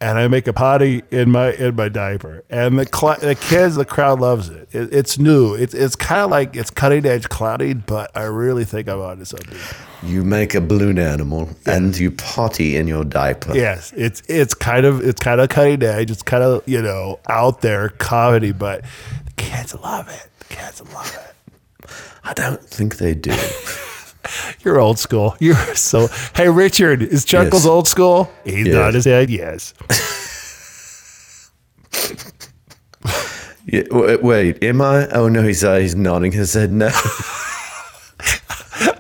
and 0.05 0.19
I 0.19 0.29
make 0.29 0.47
a 0.47 0.53
potty 0.53 1.03
in 1.11 1.31
my 1.31 1.55
in 1.55 1.77
my 1.77 1.88
diaper, 1.88 2.45
and 2.51 2.79
the 2.79 2.87
cl- 2.87 3.17
the 3.21 3.35
kids 3.35 3.77
the 3.77 3.87
crowd 3.87 4.21
loves 4.21 4.51
it. 4.51 4.69
it 4.71 4.93
it's 4.93 5.19
new. 5.19 5.55
It's 5.55 5.73
it's 5.73 5.97
kind 5.97 6.21
of 6.21 6.31
like 6.31 6.55
it's 6.55 6.69
cutting 6.69 7.07
edge 7.07 7.31
clouding, 7.31 7.85
but 7.87 8.14
I 8.14 8.25
really 8.25 8.67
think 8.67 8.87
I'm 8.87 9.01
onto 9.01 9.25
something. 9.25 9.59
You 10.03 10.23
make 10.23 10.55
a 10.55 10.61
balloon 10.61 10.99
animal 10.99 11.49
and 11.64 11.97
you 11.97 12.11
potty 12.11 12.77
in 12.77 12.87
your 12.87 13.05
diaper. 13.05 13.55
Yes, 13.57 13.95
it's 13.97 14.23
it's 14.29 14.53
kind 14.53 14.85
of 14.85 15.01
it's 15.01 15.23
kind 15.23 15.40
of 15.40 15.49
cutting 15.49 15.83
edge. 15.83 16.11
It's 16.11 16.23
kind 16.23 16.43
of 16.43 16.62
you 16.69 16.83
know 16.83 17.19
out 17.31 17.62
there 17.62 17.88
comedy, 17.88 18.53
but 18.53 18.83
the 19.25 19.33
kids 19.37 19.75
love 19.75 20.11
it. 20.11 20.29
The 20.40 20.55
kids 20.55 20.83
love 20.93 21.19
it. 21.19 21.90
I 22.25 22.35
don't 22.35 22.62
think 22.62 22.99
they 22.99 23.14
do. 23.14 23.35
You're 24.64 24.80
old 24.80 24.98
school. 24.98 25.37
You're 25.40 25.56
so. 25.74 26.08
Hey, 26.34 26.48
Richard, 26.48 27.02
is 27.02 27.24
Chuckles 27.24 27.64
Yes. 27.64 27.70
old 27.70 27.88
school? 27.88 28.30
He's 28.44 28.66
Yes. 28.66 28.74
nodding 28.74 28.94
his 28.94 29.04
head. 29.04 29.30
Yes. 29.30 29.74
Yeah, 33.66 33.82
w- 33.84 34.18
wait, 34.22 34.62
am 34.62 34.82
I? 34.82 35.08
Oh 35.08 35.28
no, 35.28 35.42
he's 35.42 35.64
uh, 35.64 35.76
he's 35.76 35.94
nodding 35.94 36.32
his 36.32 36.52
head 36.54 36.72
no. 36.72 36.90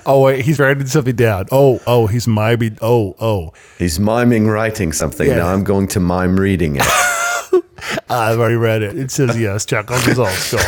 Oh 0.06 0.20
wait, 0.22 0.44
he's 0.44 0.58
writing 0.58 0.86
something 0.86 1.16
down. 1.16 1.46
Oh, 1.50 1.80
oh, 1.86 2.06
he's 2.06 2.28
miming. 2.28 2.76
Oh, 2.82 3.16
oh. 3.20 3.54
he's 3.78 3.98
miming 3.98 4.46
writing 4.46 4.92
something. 4.92 5.26
Yeah. 5.26 5.36
Now 5.36 5.46
I'm 5.48 5.64
going 5.64 5.88
to 5.88 6.00
mime 6.00 6.38
reading 6.38 6.76
it. 6.76 6.82
I've 8.10 8.38
already 8.38 8.56
read 8.56 8.82
it. 8.82 8.98
It 8.98 9.10
says 9.10 9.38
yes. 9.38 9.64
Chuckles 9.64 10.06
is 10.06 10.18
old 10.18 10.28
school. 10.28 10.60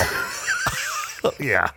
yeah. 1.39 1.71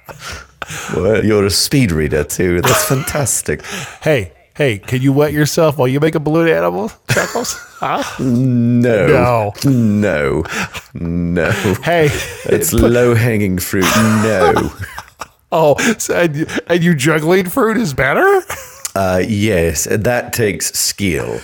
Well, 0.95 1.23
you're 1.25 1.45
a 1.45 1.49
speed 1.51 1.91
reader 1.91 2.23
too. 2.23 2.61
That's 2.61 2.85
fantastic. 2.87 3.65
Hey, 4.01 4.33
hey, 4.55 4.79
can 4.79 5.01
you 5.01 5.13
wet 5.13 5.33
yourself 5.33 5.77
while 5.77 5.87
you 5.87 5.99
make 5.99 6.15
a 6.15 6.19
balloon 6.19 6.47
animal, 6.49 6.91
Chuckles? 7.09 7.53
Huh? 7.79 8.03
No, 8.19 9.07
No. 9.07 9.53
no, 9.69 10.43
no. 10.93 11.51
Hey, 11.83 12.09
It's 12.45 12.73
low 12.73 13.15
hanging 13.15 13.57
fruit. 13.59 13.85
No. 13.95 14.71
oh, 15.51 15.77
so, 15.97 16.15
and, 16.15 16.35
you- 16.35 16.47
and 16.67 16.83
you 16.83 16.93
juggling 16.95 17.49
fruit 17.49 17.77
is 17.77 17.93
better? 17.93 18.41
Uh, 18.95 19.23
yes, 19.25 19.87
that 19.89 20.33
takes 20.33 20.71
skill. 20.77 21.39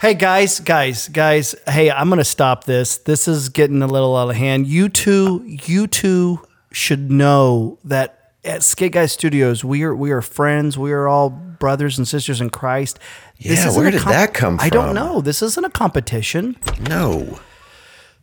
Hey 0.00 0.14
guys, 0.14 0.60
guys, 0.60 1.08
guys. 1.08 1.54
Hey, 1.66 1.90
I'm 1.90 2.08
gonna 2.10 2.24
stop 2.24 2.64
this. 2.64 2.98
This 2.98 3.26
is 3.28 3.48
getting 3.48 3.80
a 3.80 3.86
little 3.86 4.16
out 4.16 4.28
of 4.28 4.36
hand. 4.36 4.66
You 4.66 4.88
two, 4.88 5.42
you 5.46 5.86
two 5.86 6.40
should 6.72 7.10
know 7.10 7.78
that 7.84 8.23
at 8.44 8.62
Skit 8.62 8.92
Guy 8.92 9.06
Studios, 9.06 9.64
we 9.64 9.82
are 9.82 9.94
we 9.94 10.10
are 10.10 10.22
friends. 10.22 10.76
We 10.78 10.92
are 10.92 11.08
all 11.08 11.30
brothers 11.30 11.98
and 11.98 12.06
sisters 12.06 12.40
in 12.40 12.50
Christ. 12.50 12.98
Yeah, 13.38 13.74
where 13.76 13.90
did 13.90 14.02
that 14.02 14.34
come 14.34 14.58
from? 14.58 14.66
I 14.66 14.68
don't 14.68 14.94
know. 14.94 15.20
This 15.20 15.42
isn't 15.42 15.64
a 15.64 15.70
competition. 15.70 16.56
No. 16.80 17.40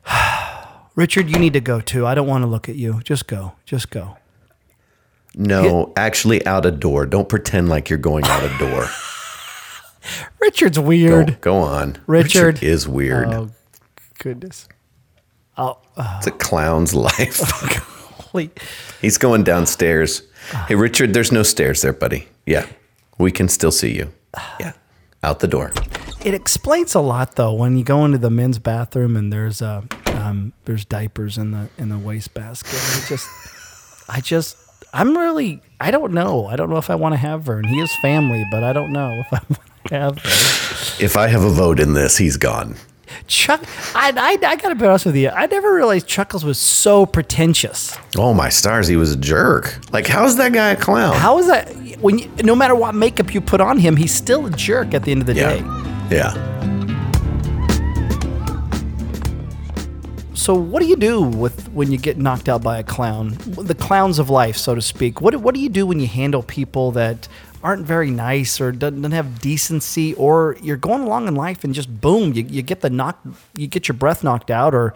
Richard, 0.95 1.29
you 1.29 1.39
need 1.39 1.53
to 1.53 1.61
go 1.61 1.81
too. 1.81 2.05
I 2.05 2.15
don't 2.15 2.27
want 2.27 2.43
to 2.43 2.47
look 2.47 2.69
at 2.69 2.75
you. 2.75 3.01
Just 3.03 3.27
go. 3.27 3.53
Just 3.65 3.89
go. 3.89 4.17
No, 5.35 5.93
actually 5.95 6.45
out 6.45 6.65
a 6.65 6.71
door. 6.71 7.05
Don't 7.05 7.29
pretend 7.29 7.69
like 7.69 7.89
you're 7.89 7.99
going 7.99 8.25
out 8.25 8.43
a 8.43 8.57
door. 8.57 8.87
Richard's 10.41 10.79
weird. 10.79 11.39
go 11.41 11.57
on. 11.57 11.97
Richard. 12.07 12.61
is 12.61 12.87
weird. 12.87 13.27
Oh 13.27 13.51
goodness. 14.19 14.67
Oh, 15.57 15.77
it's 15.97 16.27
a 16.27 16.31
clown's 16.31 16.93
life. 16.93 17.41
Oh, 18.00 18.00
holy. 18.31 18.51
He's 19.01 19.17
going 19.17 19.43
downstairs. 19.43 20.23
Hey, 20.67 20.75
Richard, 20.75 21.13
there's 21.13 21.31
no 21.31 21.43
stairs 21.43 21.81
there, 21.81 21.93
buddy. 21.93 22.27
Yeah, 22.45 22.65
we 23.17 23.31
can 23.31 23.47
still 23.47 23.71
see 23.71 23.95
you. 23.95 24.11
Yeah, 24.59 24.73
out 25.23 25.39
the 25.39 25.47
door. 25.47 25.71
It 26.23 26.33
explains 26.33 26.95
a 26.95 26.99
lot 26.99 27.35
though 27.35 27.53
when 27.53 27.77
you 27.77 27.83
go 27.83 28.05
into 28.05 28.17
the 28.17 28.29
men's 28.29 28.59
bathroom 28.59 29.15
and 29.15 29.31
there's 29.33 29.61
uh, 29.61 29.81
um, 30.07 30.53
there's 30.65 30.85
diapers 30.85 31.37
in 31.37 31.51
the 31.51 31.69
in 31.77 31.89
the 31.89 31.97
wastebasket. 31.97 32.73
I 32.73 33.07
just 33.07 33.29
I 34.09 34.21
just 34.21 34.57
I'm 34.93 35.17
really 35.17 35.61
I 35.79 35.91
don't 35.91 36.13
know. 36.13 36.45
I 36.47 36.55
don't 36.55 36.69
know 36.69 36.77
if 36.77 36.89
I 36.89 36.95
want 36.95 37.13
to 37.13 37.17
have 37.17 37.43
Vern. 37.43 37.65
He 37.65 37.79
is 37.79 37.93
family, 37.97 38.45
but 38.51 38.63
I 38.63 38.73
don't 38.73 38.91
know 38.91 39.11
if 39.25 39.33
I 39.33 39.41
want 39.49 39.69
to 39.87 39.99
have 39.99 40.15
Vern. 40.21 41.05
If 41.05 41.17
I 41.17 41.27
have 41.27 41.43
a 41.43 41.49
vote 41.49 41.79
in 41.79 41.93
this, 41.93 42.17
he's 42.17 42.37
gone. 42.37 42.75
Chuck, 43.27 43.63
I, 43.95 44.11
I, 44.15 44.47
I 44.47 44.55
gotta 44.55 44.75
be 44.75 44.85
honest 44.85 45.05
with 45.05 45.15
you. 45.15 45.29
I 45.29 45.45
never 45.47 45.73
realized 45.73 46.07
Chuckles 46.07 46.43
was 46.43 46.59
so 46.59 47.05
pretentious. 47.05 47.97
Oh 48.17 48.33
my 48.33 48.49
stars, 48.49 48.87
he 48.87 48.95
was 48.95 49.11
a 49.13 49.17
jerk. 49.17 49.79
Like, 49.91 50.07
how's 50.07 50.37
that 50.37 50.53
guy 50.53 50.69
a 50.71 50.75
clown? 50.75 51.15
How 51.15 51.37
is 51.39 51.47
that? 51.47 51.69
When 52.01 52.19
you, 52.19 52.29
no 52.43 52.55
matter 52.55 52.75
what 52.75 52.95
makeup 52.95 53.33
you 53.33 53.41
put 53.41 53.61
on 53.61 53.77
him, 53.77 53.95
he's 53.95 54.13
still 54.13 54.45
a 54.45 54.51
jerk 54.51 54.93
at 54.93 55.03
the 55.03 55.11
end 55.11 55.21
of 55.21 55.27
the 55.27 55.35
yeah. 55.35 55.53
day. 55.53 56.15
Yeah. 56.15 56.51
So, 60.33 60.55
what 60.55 60.81
do 60.81 60.87
you 60.87 60.95
do 60.95 61.21
with 61.21 61.69
when 61.69 61.91
you 61.91 61.99
get 61.99 62.17
knocked 62.17 62.49
out 62.49 62.63
by 62.63 62.79
a 62.79 62.83
clown? 62.83 63.37
The 63.45 63.75
clowns 63.75 64.17
of 64.17 64.31
life, 64.31 64.57
so 64.57 64.73
to 64.73 64.81
speak. 64.81 65.21
What 65.21 65.35
What 65.35 65.53
do 65.53 65.61
you 65.61 65.69
do 65.69 65.85
when 65.85 65.99
you 65.99 66.07
handle 66.07 66.41
people 66.41 66.89
that 66.93 67.27
aren't 67.63 67.85
very 67.85 68.11
nice 68.11 68.59
or 68.61 68.71
doesn't 68.71 69.01
doesn't 69.01 69.11
have 69.11 69.39
decency, 69.41 70.13
or 70.15 70.57
you're 70.61 70.77
going 70.77 71.01
along 71.03 71.27
in 71.27 71.35
life 71.35 71.63
and 71.63 71.73
just 71.73 72.01
boom, 72.01 72.33
you, 72.33 72.43
you 72.43 72.61
get 72.61 72.81
the 72.81 72.89
knock, 72.89 73.19
you 73.55 73.67
get 73.67 73.87
your 73.87 73.95
breath 73.95 74.23
knocked 74.23 74.51
out, 74.51 74.73
or 74.73 74.93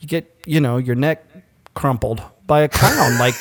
you 0.00 0.08
get 0.08 0.34
you 0.46 0.60
know 0.60 0.76
your 0.76 0.94
neck 0.96 1.24
crumpled 1.74 2.22
by 2.46 2.60
a 2.62 2.68
clown, 2.68 3.18
like. 3.18 3.34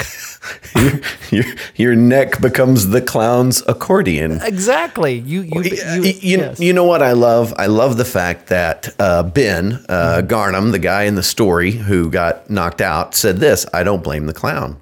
your, 0.76 1.02
your, 1.32 1.56
your 1.76 1.96
neck 1.96 2.40
becomes 2.42 2.88
the 2.90 3.02
clown's 3.02 3.62
accordion. 3.68 4.40
Exactly. 4.44 5.16
You 5.20 5.42
you 5.42 5.64
you, 5.64 6.02
you, 6.04 6.38
yes. 6.38 6.60
you 6.60 6.74
know 6.74 6.86
what 6.86 7.02
I 7.04 7.12
love? 7.12 7.54
I 7.58 7.66
love 7.66 7.98
the 7.98 8.06
fact 8.06 8.48
that 8.48 8.88
uh, 9.00 9.24
Ben 9.24 9.72
Mm-hmm. 9.72 9.86
uh, 9.90 10.22
Garnham, 10.22 10.72
the 10.72 10.80
guy 10.80 11.04
in 11.04 11.16
the 11.16 11.24
story 11.24 11.72
who 11.72 12.10
got 12.10 12.50
knocked 12.50 12.82
out, 12.82 13.16
said 13.16 13.38
this: 13.38 13.66
"I 13.74 13.84
don't 13.84 14.04
blame 14.04 14.28
the 14.28 14.34
clown." 14.34 14.80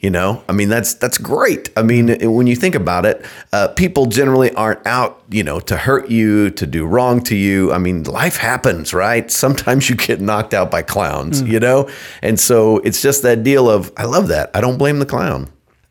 You 0.00 0.10
know, 0.10 0.44
I 0.48 0.52
mean 0.52 0.68
that's 0.68 0.94
that's 0.94 1.18
great. 1.18 1.70
I 1.76 1.82
mean, 1.82 2.06
when 2.32 2.46
you 2.46 2.54
think 2.54 2.76
about 2.76 3.04
it, 3.04 3.24
uh, 3.52 3.66
people 3.68 4.06
generally 4.06 4.54
aren't 4.54 4.86
out, 4.86 5.20
you 5.28 5.42
know, 5.42 5.58
to 5.58 5.76
hurt 5.76 6.08
you, 6.08 6.50
to 6.50 6.66
do 6.66 6.86
wrong 6.86 7.20
to 7.24 7.34
you. 7.34 7.72
I 7.72 7.78
mean, 7.78 8.04
life 8.04 8.36
happens, 8.36 8.94
right? 8.94 9.28
Sometimes 9.44 9.90
you 9.90 9.96
get 9.96 10.20
knocked 10.20 10.54
out 10.54 10.70
by 10.70 10.82
clowns, 10.82 11.42
Mm. 11.42 11.48
you 11.50 11.58
know, 11.58 11.88
and 12.22 12.38
so 12.38 12.78
it's 12.78 13.02
just 13.02 13.22
that 13.24 13.42
deal 13.42 13.68
of 13.68 13.92
I 13.96 14.04
love 14.04 14.28
that. 14.28 14.50
I 14.54 14.60
don't 14.60 14.78
blame 14.78 15.00
the 15.00 15.06
clown. 15.06 15.48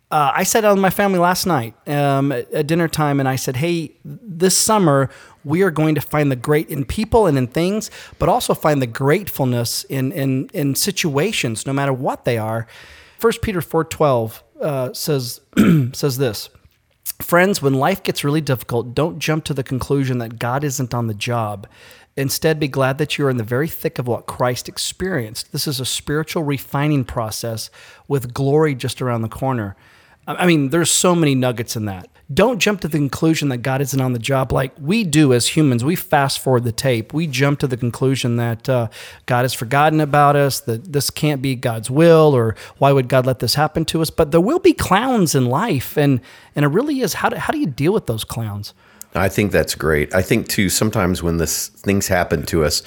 uh, 0.10 0.32
I 0.34 0.44
sat 0.44 0.62
down 0.62 0.76
with 0.76 0.82
my 0.82 0.90
family 0.90 1.20
last 1.20 1.46
night 1.46 1.74
um, 1.86 2.32
at, 2.32 2.50
at 2.54 2.66
dinner 2.66 2.88
time, 2.88 3.20
and 3.20 3.28
I 3.28 3.36
said, 3.36 3.58
"Hey, 3.58 3.92
this 4.06 4.56
summer 4.58 5.10
we 5.44 5.64
are 5.64 5.72
going 5.72 5.96
to 5.96 6.02
find 6.02 6.32
the 6.32 6.38
great 6.38 6.70
in 6.70 6.86
people 6.86 7.28
and 7.28 7.38
in 7.38 7.48
things, 7.48 7.92
but 8.20 8.30
also 8.30 8.54
find 8.54 8.82
the 8.82 8.88
gratefulness 8.88 9.84
in 9.90 10.14
in 10.14 10.50
in 10.54 10.76
situations, 10.76 11.66
no 11.68 11.74
matter 11.74 11.92
what 11.92 12.24
they 12.24 12.38
are." 12.38 12.68
First 13.18 13.42
Peter 13.42 13.62
four 13.62 13.84
twelve 13.84 14.44
uh, 14.62 14.94
says 14.94 15.42
says 15.94 16.18
this. 16.18 16.50
Friends, 17.22 17.62
when 17.62 17.74
life 17.74 18.04
gets 18.04 18.24
really 18.24 18.42
difficult, 18.42 18.94
don't 18.94 19.18
jump 19.18 19.44
to 19.46 19.54
the 19.54 19.64
conclusion 19.64 20.20
that 20.20 20.38
God 20.38 20.64
isn't 20.64 20.94
on 20.94 21.08
the 21.08 21.14
job. 21.14 21.68
Instead, 22.16 22.60
be 22.60 22.68
glad 22.68 22.98
that 22.98 23.18
you're 23.18 23.30
in 23.30 23.38
the 23.38 23.44
very 23.44 23.68
thick 23.68 23.98
of 23.98 24.08
what 24.08 24.26
Christ 24.26 24.68
experienced. 24.68 25.52
This 25.52 25.68
is 25.68 25.80
a 25.80 25.86
spiritual 25.86 26.44
refining 26.44 27.06
process 27.06 27.70
with 28.08 28.34
glory 28.34 28.76
just 28.76 29.02
around 29.02 29.22
the 29.22 29.30
corner. 29.30 29.76
I 30.28 30.46
mean, 30.46 30.70
there's 30.70 30.92
so 30.92 31.16
many 31.16 31.36
nuggets 31.36 31.76
in 31.76 31.86
that. 31.86 32.10
Don't 32.34 32.60
jump 32.60 32.82
to 32.82 32.90
the 32.90 32.98
conclusion 32.98 33.48
that 33.50 33.60
God 33.60 33.80
isn't 33.80 34.02
on 34.02 34.12
the 34.12 34.20
job 34.20 34.52
like 34.52 34.74
we 34.78 35.06
do 35.06 35.34
as 35.34 35.48
humans. 35.48 35.86
We 35.86 35.96
fast 35.96 36.40
forward 36.40 36.66
the 36.66 36.74
tape. 36.74 37.14
We 37.14 37.26
jump 37.26 37.60
to 37.60 37.68
the 37.68 37.78
conclusion 37.78 38.36
that 38.36 38.68
uh, 38.68 38.90
God 39.26 39.44
has 39.44 39.54
forgotten 39.54 40.02
about 40.02 40.36
us, 40.36 40.60
that 40.62 40.92
this 40.92 41.10
can't 41.10 41.42
be 41.42 41.56
God's 41.56 41.90
will, 41.90 42.36
or 42.36 42.56
why 42.80 42.92
would 42.92 43.08
God 43.08 43.26
let 43.26 43.40
this 43.40 43.56
happen 43.56 43.86
to 43.86 44.02
us? 44.02 44.10
But 44.10 44.32
there 44.32 44.42
will 44.42 44.60
be 44.60 44.74
clowns 44.74 45.36
in 45.36 45.46
life, 45.46 45.98
and 45.98 46.20
and 46.54 46.66
it 46.66 46.70
really 46.70 47.00
is. 47.00 47.14
How 47.14 47.30
do, 47.30 47.38
how 47.38 47.54
do 47.54 47.60
you 47.60 47.68
deal 47.68 47.94
with 47.94 48.08
those 48.08 48.26
clowns? 48.26 48.74
I 49.18 49.30
think 49.30 49.52
that's 49.52 49.76
great. 49.76 50.14
I 50.14 50.22
think 50.22 50.48
too 50.48 50.70
sometimes 50.70 51.24
when 51.24 51.38
this 51.38 51.68
things 51.68 52.08
happen 52.08 52.44
to 52.48 52.64
us, 52.64 52.84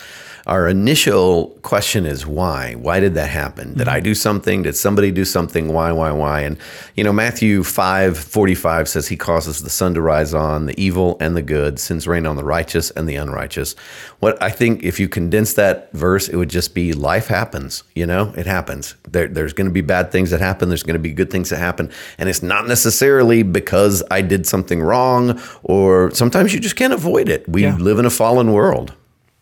our 0.46 0.68
initial 0.68 1.48
question 1.62 2.06
is 2.06 2.26
why? 2.26 2.74
Why 2.74 2.98
did 2.98 3.14
that 3.14 3.28
happen? 3.30 3.74
Did 3.74 3.88
I 3.88 3.98
mm-hmm. 3.98 4.04
do 4.04 4.14
something? 4.14 4.62
Did 4.62 4.74
somebody 4.74 5.10
do 5.10 5.24
something? 5.24 5.72
Why, 5.72 5.92
why, 5.92 6.10
why? 6.12 6.40
And 6.40 6.56
you 6.96 7.04
know, 7.04 7.12
Matthew 7.12 7.62
5 7.62 8.18
45 8.18 8.88
says 8.88 9.08
he 9.08 9.16
causes 9.16 9.62
the 9.62 9.70
sun 9.70 9.94
to 9.94 10.00
rise 10.00 10.34
on 10.34 10.66
the 10.66 10.80
evil 10.80 11.16
and 11.20 11.36
the 11.36 11.42
good, 11.42 11.78
sins 11.78 12.08
rain 12.08 12.26
on 12.26 12.36
the 12.36 12.44
righteous 12.44 12.90
and 12.90 13.08
the 13.08 13.16
unrighteous. 13.16 13.74
What 14.20 14.42
I 14.42 14.50
think 14.50 14.82
if 14.82 14.98
you 14.98 15.08
condense 15.08 15.54
that 15.54 15.92
verse, 15.92 16.28
it 16.28 16.36
would 16.36 16.50
just 16.50 16.74
be 16.74 16.92
life 16.92 17.28
happens, 17.28 17.84
you 17.94 18.06
know, 18.06 18.32
it 18.36 18.46
happens. 18.46 18.94
There, 19.08 19.28
there's 19.28 19.52
going 19.52 19.68
to 19.68 19.72
be 19.72 19.82
bad 19.82 20.10
things 20.10 20.30
that 20.30 20.40
happen. 20.40 20.68
There's 20.68 20.82
going 20.82 20.94
to 20.94 21.00
be 21.00 21.12
good 21.12 21.30
things 21.30 21.50
that 21.50 21.58
happen. 21.58 21.90
And 22.18 22.28
it's 22.28 22.42
not 22.42 22.66
necessarily 22.66 23.42
because 23.42 24.02
I 24.10 24.22
did 24.22 24.46
something 24.46 24.80
wrong 24.80 25.40
or 25.62 26.10
sometimes 26.20 26.52
you 26.54 26.60
just 26.60 26.76
can't 26.76 26.92
avoid 26.92 27.28
it. 27.28 27.48
We 27.48 27.62
Yeah. 27.64 27.76
live 27.80 27.98
in 27.98 28.06
a 28.06 28.10
fallen 28.10 28.52
world. 28.52 28.92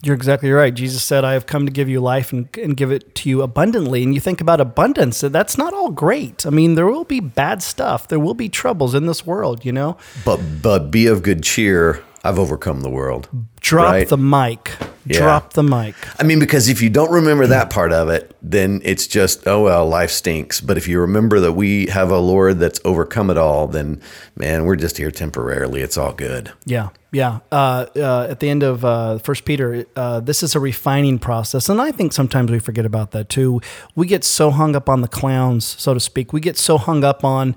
You're 0.01 0.15
exactly 0.15 0.53
right. 0.53 0.73
Jesus 0.73 1.03
said, 1.03 1.25
I 1.25 1.33
have 1.33 1.47
come 1.47 1.67
to 1.67 1.73
give 1.73 1.89
you 1.89 2.01
life 2.01 2.33
and, 2.33 2.49
and 2.63 2.77
give 2.77 2.93
it 2.93 3.17
to 3.17 3.29
you 3.29 3.43
abundantly. 3.43 4.05
And 4.05 4.15
you 4.15 4.21
think 4.21 4.41
about 4.41 4.61
abundance, 4.61 5.21
that's 5.23 5.59
not 5.59 5.75
all 5.75 5.91
great. 5.91 6.47
I 6.47 6.51
mean, 6.51 6.77
there 6.77 6.87
will 6.87 7.05
be 7.05 7.19
bad 7.21 7.63
stuff, 7.63 8.07
there 8.07 8.21
will 8.21 8.35
be 8.35 8.49
troubles 8.49 8.95
in 8.95 9.07
this 9.07 9.27
world, 9.27 9.65
you 9.65 9.73
know? 9.73 9.97
But 10.25 10.39
but 10.63 10.91
be 10.93 11.09
of 11.09 11.23
good 11.25 11.43
cheer. 11.43 12.01
I've 12.23 12.39
overcome 12.39 12.83
the 12.83 12.91
world. 12.91 13.29
Drop 13.61 13.93
Right. 13.93 14.09
the 14.09 14.17
mic. 14.19 14.71
Yeah. 15.09 15.21
Drop 15.21 15.55
the 15.55 15.63
mic. 15.63 15.95
I 16.21 16.23
mean, 16.23 16.39
because 16.39 16.69
if 16.69 16.83
you 16.83 16.91
don't 16.91 17.11
remember 17.11 17.47
that 17.47 17.71
part 17.71 17.93
of 17.93 18.11
it, 18.11 18.37
then 18.43 18.83
it's 18.85 19.07
just, 19.07 19.47
oh, 19.47 19.65
well, 19.65 19.87
life 19.87 20.11
stinks. 20.11 20.61
But 20.61 20.77
if 20.77 20.87
you 20.87 21.01
remember 21.01 21.41
that 21.41 21.53
we 21.53 21.87
have 21.87 22.11
a 22.11 22.19
Lord 22.19 22.59
that's 22.59 22.79
overcome 22.85 23.31
it 23.31 23.39
all, 23.39 23.67
then 23.67 24.03
man, 24.37 24.65
we're 24.65 24.77
just 24.77 24.99
here 24.99 25.11
temporarily. 25.11 25.81
It's 25.81 25.97
all 25.97 26.13
good. 26.13 26.53
Yeah, 26.67 26.91
yeah. 27.11 27.41
Uh, 27.51 27.87
uh, 27.97 28.27
at 28.29 28.41
the 28.41 28.51
end 28.51 28.63
of 28.63 28.85
uh, 28.85 29.17
First 29.19 29.47
Peter, 29.47 29.87
uh, 29.97 30.21
this 30.21 30.43
is 30.43 30.55
a 30.55 30.61
refining 30.61 31.19
process, 31.19 31.71
and 31.71 31.81
I 31.81 31.91
think 31.91 32.13
sometimes 32.13 32.51
we 32.51 32.59
forget 32.59 32.85
about 32.85 33.13
that 33.13 33.31
too. 33.31 33.63
We 33.95 34.07
get 34.07 34.25
so 34.25 34.51
hung 34.51 34.77
up 34.77 34.91
on 34.91 35.01
the 35.01 35.09
clowns, 35.09 35.65
so 35.65 35.95
to 35.95 36.01
speak. 36.01 36.35
We 36.35 36.41
get 36.41 36.59
so 36.59 36.77
hung 36.77 37.03
up 37.03 37.25
on 37.25 37.57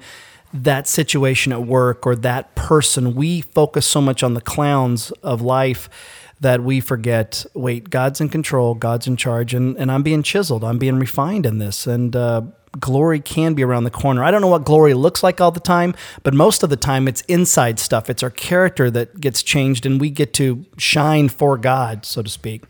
that 0.53 0.87
situation 0.87 1.51
at 1.51 1.63
work 1.63 2.05
or 2.05 2.15
that 2.15 2.55
person. 2.55 3.15
We 3.15 3.41
focus 3.41 3.85
so 3.85 4.01
much 4.01 4.23
on 4.23 4.33
the 4.33 4.41
clowns 4.41 5.11
of 5.23 5.41
life 5.41 5.89
that 6.41 6.63
we 6.63 6.79
forget. 6.79 7.45
Wait, 7.53 7.89
God's 7.89 8.19
in 8.19 8.29
control. 8.29 8.75
God's 8.75 9.07
in 9.07 9.15
charge, 9.15 9.53
and 9.53 9.77
and 9.77 9.91
I'm 9.91 10.03
being 10.03 10.23
chiseled. 10.23 10.63
I'm 10.63 10.77
being 10.77 10.99
refined 10.99 11.45
in 11.45 11.59
this, 11.59 11.87
and. 11.87 12.15
Uh, 12.15 12.41
glory 12.79 13.19
can 13.19 13.53
be 13.53 13.63
around 13.63 13.83
the 13.83 13.91
corner. 13.91 14.23
I 14.23 14.31
don't 14.31 14.39
know 14.39 14.47
what 14.47 14.63
glory 14.63 14.93
looks 14.93 15.23
like 15.23 15.41
all 15.41 15.51
the 15.51 15.59
time, 15.59 15.93
but 16.23 16.33
most 16.33 16.63
of 16.63 16.69
the 16.69 16.77
time 16.77 17.05
it's 17.07 17.19
inside 17.23 17.79
stuff. 17.79 18.09
It's 18.09 18.23
our 18.23 18.29
character 18.29 18.89
that 18.91 19.19
gets 19.19 19.43
changed 19.43 19.85
and 19.85 19.99
we 19.99 20.09
get 20.09 20.33
to 20.35 20.65
shine 20.77 21.27
for 21.27 21.57
God, 21.57 22.05
so 22.05 22.21
to 22.21 22.29
speak. 22.29 22.63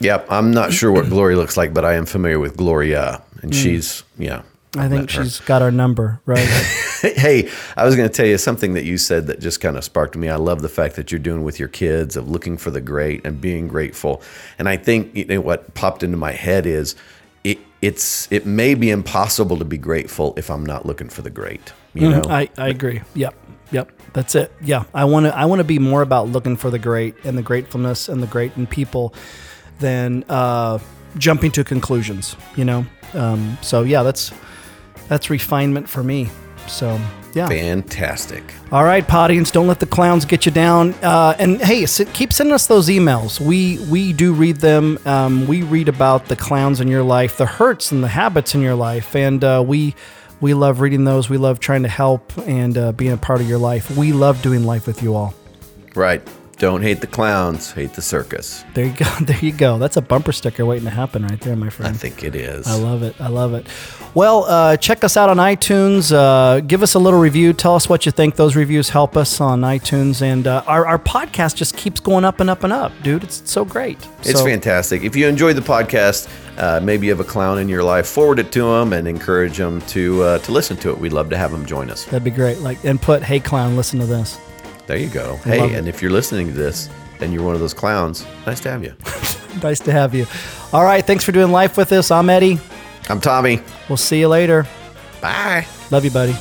Yep. 0.00 0.26
I'm 0.30 0.50
not 0.50 0.74
sure 0.74 0.92
what 0.92 1.08
Glory 1.08 1.36
looks 1.36 1.56
like, 1.56 1.72
but 1.72 1.84
I 1.84 1.94
am 1.94 2.04
familiar 2.04 2.38
with 2.38 2.56
Gloria. 2.58 3.22
And 3.40 3.54
she's, 3.54 4.04
yeah. 4.18 4.42
I 4.78 4.88
think 4.88 5.10
she's 5.10 5.40
got 5.40 5.62
our 5.62 5.70
number, 5.70 6.20
right? 6.26 6.48
Hey, 7.02 7.50
I 7.76 7.84
was 7.84 7.94
going 7.94 8.08
to 8.08 8.12
tell 8.12 8.26
you 8.26 8.38
something 8.38 8.72
that 8.72 8.84
you 8.84 8.96
said 8.96 9.26
that 9.26 9.38
just 9.38 9.60
kind 9.60 9.76
of 9.76 9.84
sparked 9.84 10.16
me. 10.16 10.30
I 10.30 10.36
love 10.36 10.62
the 10.62 10.68
fact 10.68 10.96
that 10.96 11.12
you're 11.12 11.18
doing 11.18 11.44
with 11.44 11.60
your 11.60 11.68
kids 11.68 12.16
of 12.16 12.28
looking 12.30 12.56
for 12.56 12.70
the 12.70 12.80
great 12.80 13.24
and 13.24 13.38
being 13.38 13.68
grateful. 13.68 14.22
And 14.58 14.66
I 14.66 14.78
think 14.78 15.14
you 15.14 15.26
know, 15.26 15.40
what 15.42 15.74
popped 15.74 16.02
into 16.02 16.16
my 16.16 16.32
head 16.32 16.64
is 16.64 16.96
it, 17.44 17.58
it's 17.82 18.32
it 18.32 18.46
may 18.46 18.74
be 18.74 18.90
impossible 18.90 19.58
to 19.58 19.64
be 19.64 19.76
grateful 19.76 20.32
if 20.38 20.50
I'm 20.50 20.64
not 20.64 20.86
looking 20.86 21.10
for 21.10 21.20
the 21.20 21.30
great. 21.30 21.72
You 21.92 22.10
know, 22.10 22.22
I, 22.28 22.48
I 22.56 22.68
agree. 22.68 23.02
Yep. 23.14 23.34
Yep. 23.72 23.92
That's 24.14 24.34
it. 24.34 24.50
Yeah. 24.62 24.84
I 24.94 25.04
want 25.04 25.26
to 25.26 25.36
I 25.36 25.44
want 25.44 25.60
to 25.60 25.64
be 25.64 25.78
more 25.78 26.00
about 26.00 26.28
looking 26.28 26.56
for 26.56 26.70
the 26.70 26.78
great 26.78 27.14
and 27.24 27.36
the 27.36 27.42
gratefulness 27.42 28.08
and 28.08 28.22
the 28.22 28.26
great 28.26 28.56
in 28.56 28.66
people 28.66 29.14
than 29.80 30.24
uh, 30.28 30.78
jumping 31.18 31.50
to 31.52 31.64
conclusions, 31.64 32.36
you 32.56 32.64
know? 32.64 32.86
Um, 33.14 33.58
so 33.62 33.82
yeah, 33.82 34.02
that's 34.02 34.32
that's 35.08 35.30
refinement 35.30 35.88
for 35.88 36.02
me. 36.02 36.28
So 36.66 37.00
yeah. 37.34 37.48
fantastic. 37.48 38.42
All 38.72 38.84
right, 38.84 39.06
Podians, 39.06 39.50
don't 39.50 39.66
let 39.66 39.78
the 39.78 39.86
clowns 39.86 40.24
get 40.24 40.46
you 40.46 40.52
down. 40.52 40.94
Uh, 41.02 41.36
and 41.38 41.60
hey, 41.60 41.82
s- 41.84 42.02
keep 42.12 42.32
sending 42.32 42.54
us 42.54 42.66
those 42.66 42.88
emails. 42.88 43.38
We 43.38 43.78
we 43.90 44.12
do 44.12 44.32
read 44.32 44.56
them. 44.56 44.98
Um, 45.04 45.46
we 45.46 45.62
read 45.62 45.88
about 45.88 46.26
the 46.26 46.36
clowns 46.36 46.80
in 46.80 46.88
your 46.88 47.02
life, 47.02 47.36
the 47.36 47.46
hurts 47.46 47.92
and 47.92 48.02
the 48.02 48.08
habits 48.08 48.54
in 48.54 48.62
your 48.62 48.74
life, 48.74 49.14
and 49.14 49.44
uh, 49.44 49.62
we 49.66 49.94
we 50.40 50.54
love 50.54 50.80
reading 50.80 51.04
those. 51.04 51.28
We 51.28 51.36
love 51.36 51.60
trying 51.60 51.82
to 51.82 51.88
help 51.88 52.36
and 52.46 52.76
uh, 52.76 52.92
being 52.92 53.12
a 53.12 53.16
part 53.16 53.40
of 53.40 53.48
your 53.48 53.58
life. 53.58 53.96
We 53.96 54.12
love 54.12 54.42
doing 54.42 54.64
life 54.64 54.86
with 54.86 55.02
you 55.02 55.14
all. 55.14 55.34
Right. 55.94 56.26
Don't 56.58 56.80
hate 56.80 57.02
the 57.02 57.06
clowns, 57.06 57.70
hate 57.72 57.92
the 57.92 58.00
circus. 58.00 58.64
There 58.72 58.86
you 58.86 58.92
go. 58.94 59.04
There 59.20 59.38
you 59.40 59.52
go. 59.52 59.78
That's 59.78 59.98
a 59.98 60.00
bumper 60.00 60.32
sticker 60.32 60.64
waiting 60.64 60.84
to 60.84 60.90
happen 60.90 61.22
right 61.26 61.38
there, 61.40 61.54
my 61.54 61.68
friend. 61.68 61.94
I 61.94 61.98
think 61.98 62.24
it 62.24 62.34
is. 62.34 62.66
I 62.66 62.76
love 62.76 63.02
it. 63.02 63.14
I 63.20 63.28
love 63.28 63.52
it. 63.52 63.66
Well, 64.14 64.44
uh, 64.44 64.78
check 64.78 65.04
us 65.04 65.18
out 65.18 65.28
on 65.28 65.36
iTunes. 65.36 66.10
Uh, 66.14 66.60
give 66.60 66.82
us 66.82 66.94
a 66.94 66.98
little 66.98 67.18
review. 67.20 67.52
Tell 67.52 67.74
us 67.74 67.90
what 67.90 68.06
you 68.06 68.12
think. 68.12 68.36
Those 68.36 68.56
reviews 68.56 68.88
help 68.88 69.18
us 69.18 69.38
on 69.38 69.60
iTunes. 69.60 70.22
And 70.22 70.46
uh, 70.46 70.62
our, 70.66 70.86
our 70.86 70.98
podcast 70.98 71.56
just 71.56 71.76
keeps 71.76 72.00
going 72.00 72.24
up 72.24 72.40
and 72.40 72.48
up 72.48 72.64
and 72.64 72.72
up, 72.72 72.92
dude. 73.02 73.24
It's 73.24 73.42
so 73.50 73.62
great. 73.66 73.98
It's 74.20 74.32
So- 74.38 74.44
fantastic. 74.46 75.02
If 75.02 75.14
you 75.14 75.26
enjoyed 75.28 75.56
the 75.56 75.60
podcast, 75.62 76.28
uh, 76.56 76.80
maybe 76.82 77.06
you 77.06 77.12
have 77.12 77.20
a 77.20 77.24
clown 77.24 77.58
in 77.58 77.68
your 77.68 77.82
life, 77.82 78.06
forward 78.06 78.38
it 78.38 78.50
to 78.52 78.62
them 78.62 78.94
and 78.94 79.06
encourage 79.06 79.58
them 79.58 79.82
to 79.88 80.22
uh, 80.22 80.38
to 80.38 80.52
listen 80.52 80.78
to 80.78 80.90
it. 80.90 80.98
We'd 80.98 81.12
love 81.12 81.28
to 81.30 81.36
have 81.36 81.50
them 81.50 81.66
join 81.66 81.90
us. 81.90 82.06
That'd 82.06 82.24
be 82.24 82.30
great. 82.30 82.58
Like, 82.60 82.82
and 82.84 83.00
put, 83.00 83.22
hey, 83.22 83.40
clown, 83.40 83.76
listen 83.76 84.00
to 84.00 84.06
this. 84.06 84.38
There 84.86 84.96
you 84.96 85.08
go. 85.08 85.30
love 85.32 85.44
Hey, 85.44 85.72
it. 85.72 85.78
and 85.78 85.88
if 85.88 86.00
you're 86.02 86.10
listening 86.12 86.46
to 86.48 86.52
this 86.52 86.88
and 87.20 87.32
you're 87.32 87.42
one 87.42 87.54
of 87.54 87.60
those 87.60 87.74
clowns, 87.74 88.24
nice 88.46 88.60
to 88.60 88.70
have 88.70 88.82
you. 88.84 88.94
nice 89.62 89.80
to 89.80 89.92
have 89.92 90.14
you. 90.14 90.26
All 90.72 90.84
right, 90.84 91.04
thanks 91.04 91.24
for 91.24 91.32
doing 91.32 91.50
life 91.52 91.76
with 91.76 91.92
us. 91.92 92.10
I'm 92.10 92.28
Eddie. 92.30 92.58
I'm 93.08 93.20
Tommy. 93.20 93.60
We'll 93.88 93.96
see 93.96 94.20
you 94.20 94.28
later. 94.28 94.66
Bye. 95.20 95.66
Love 95.90 96.04
you, 96.04 96.10
buddy. 96.10 96.34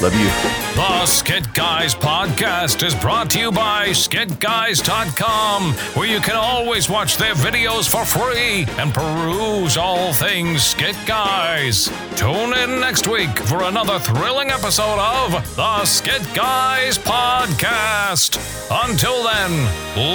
Love 0.00 0.14
you. 0.14 0.26
The 0.74 1.06
Skit 1.06 1.52
Guys 1.54 1.94
podcast 1.94 2.84
is 2.84 2.94
brought 2.94 3.30
to 3.30 3.38
you 3.38 3.52
by 3.52 3.88
skitguys.com, 3.88 5.72
where 5.94 6.08
you 6.08 6.18
can 6.20 6.34
always 6.34 6.88
watch 6.88 7.16
their 7.16 7.34
videos 7.34 7.88
for 7.88 8.04
free 8.04 8.66
and 8.78 8.92
peruse 8.92 9.76
all 9.76 10.12
things 10.12 10.62
Skit 10.62 10.96
Guys. 11.06 11.90
Tune 12.16 12.54
in 12.54 12.80
next 12.80 13.06
week 13.06 13.38
for 13.40 13.64
another 13.64 13.98
thrilling 13.98 14.50
episode 14.50 14.98
of 14.98 15.56
the 15.56 15.84
Skit 15.84 16.22
Guys 16.34 16.98
podcast. 16.98 18.38
Until 18.84 19.22
then, 19.22 19.52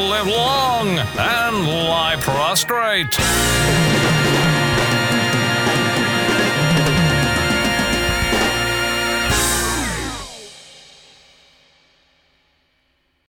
live 0.09 0.27
long 0.27 0.99
and 1.17 1.67
lie 1.67 2.17
prostrate. 2.19 4.16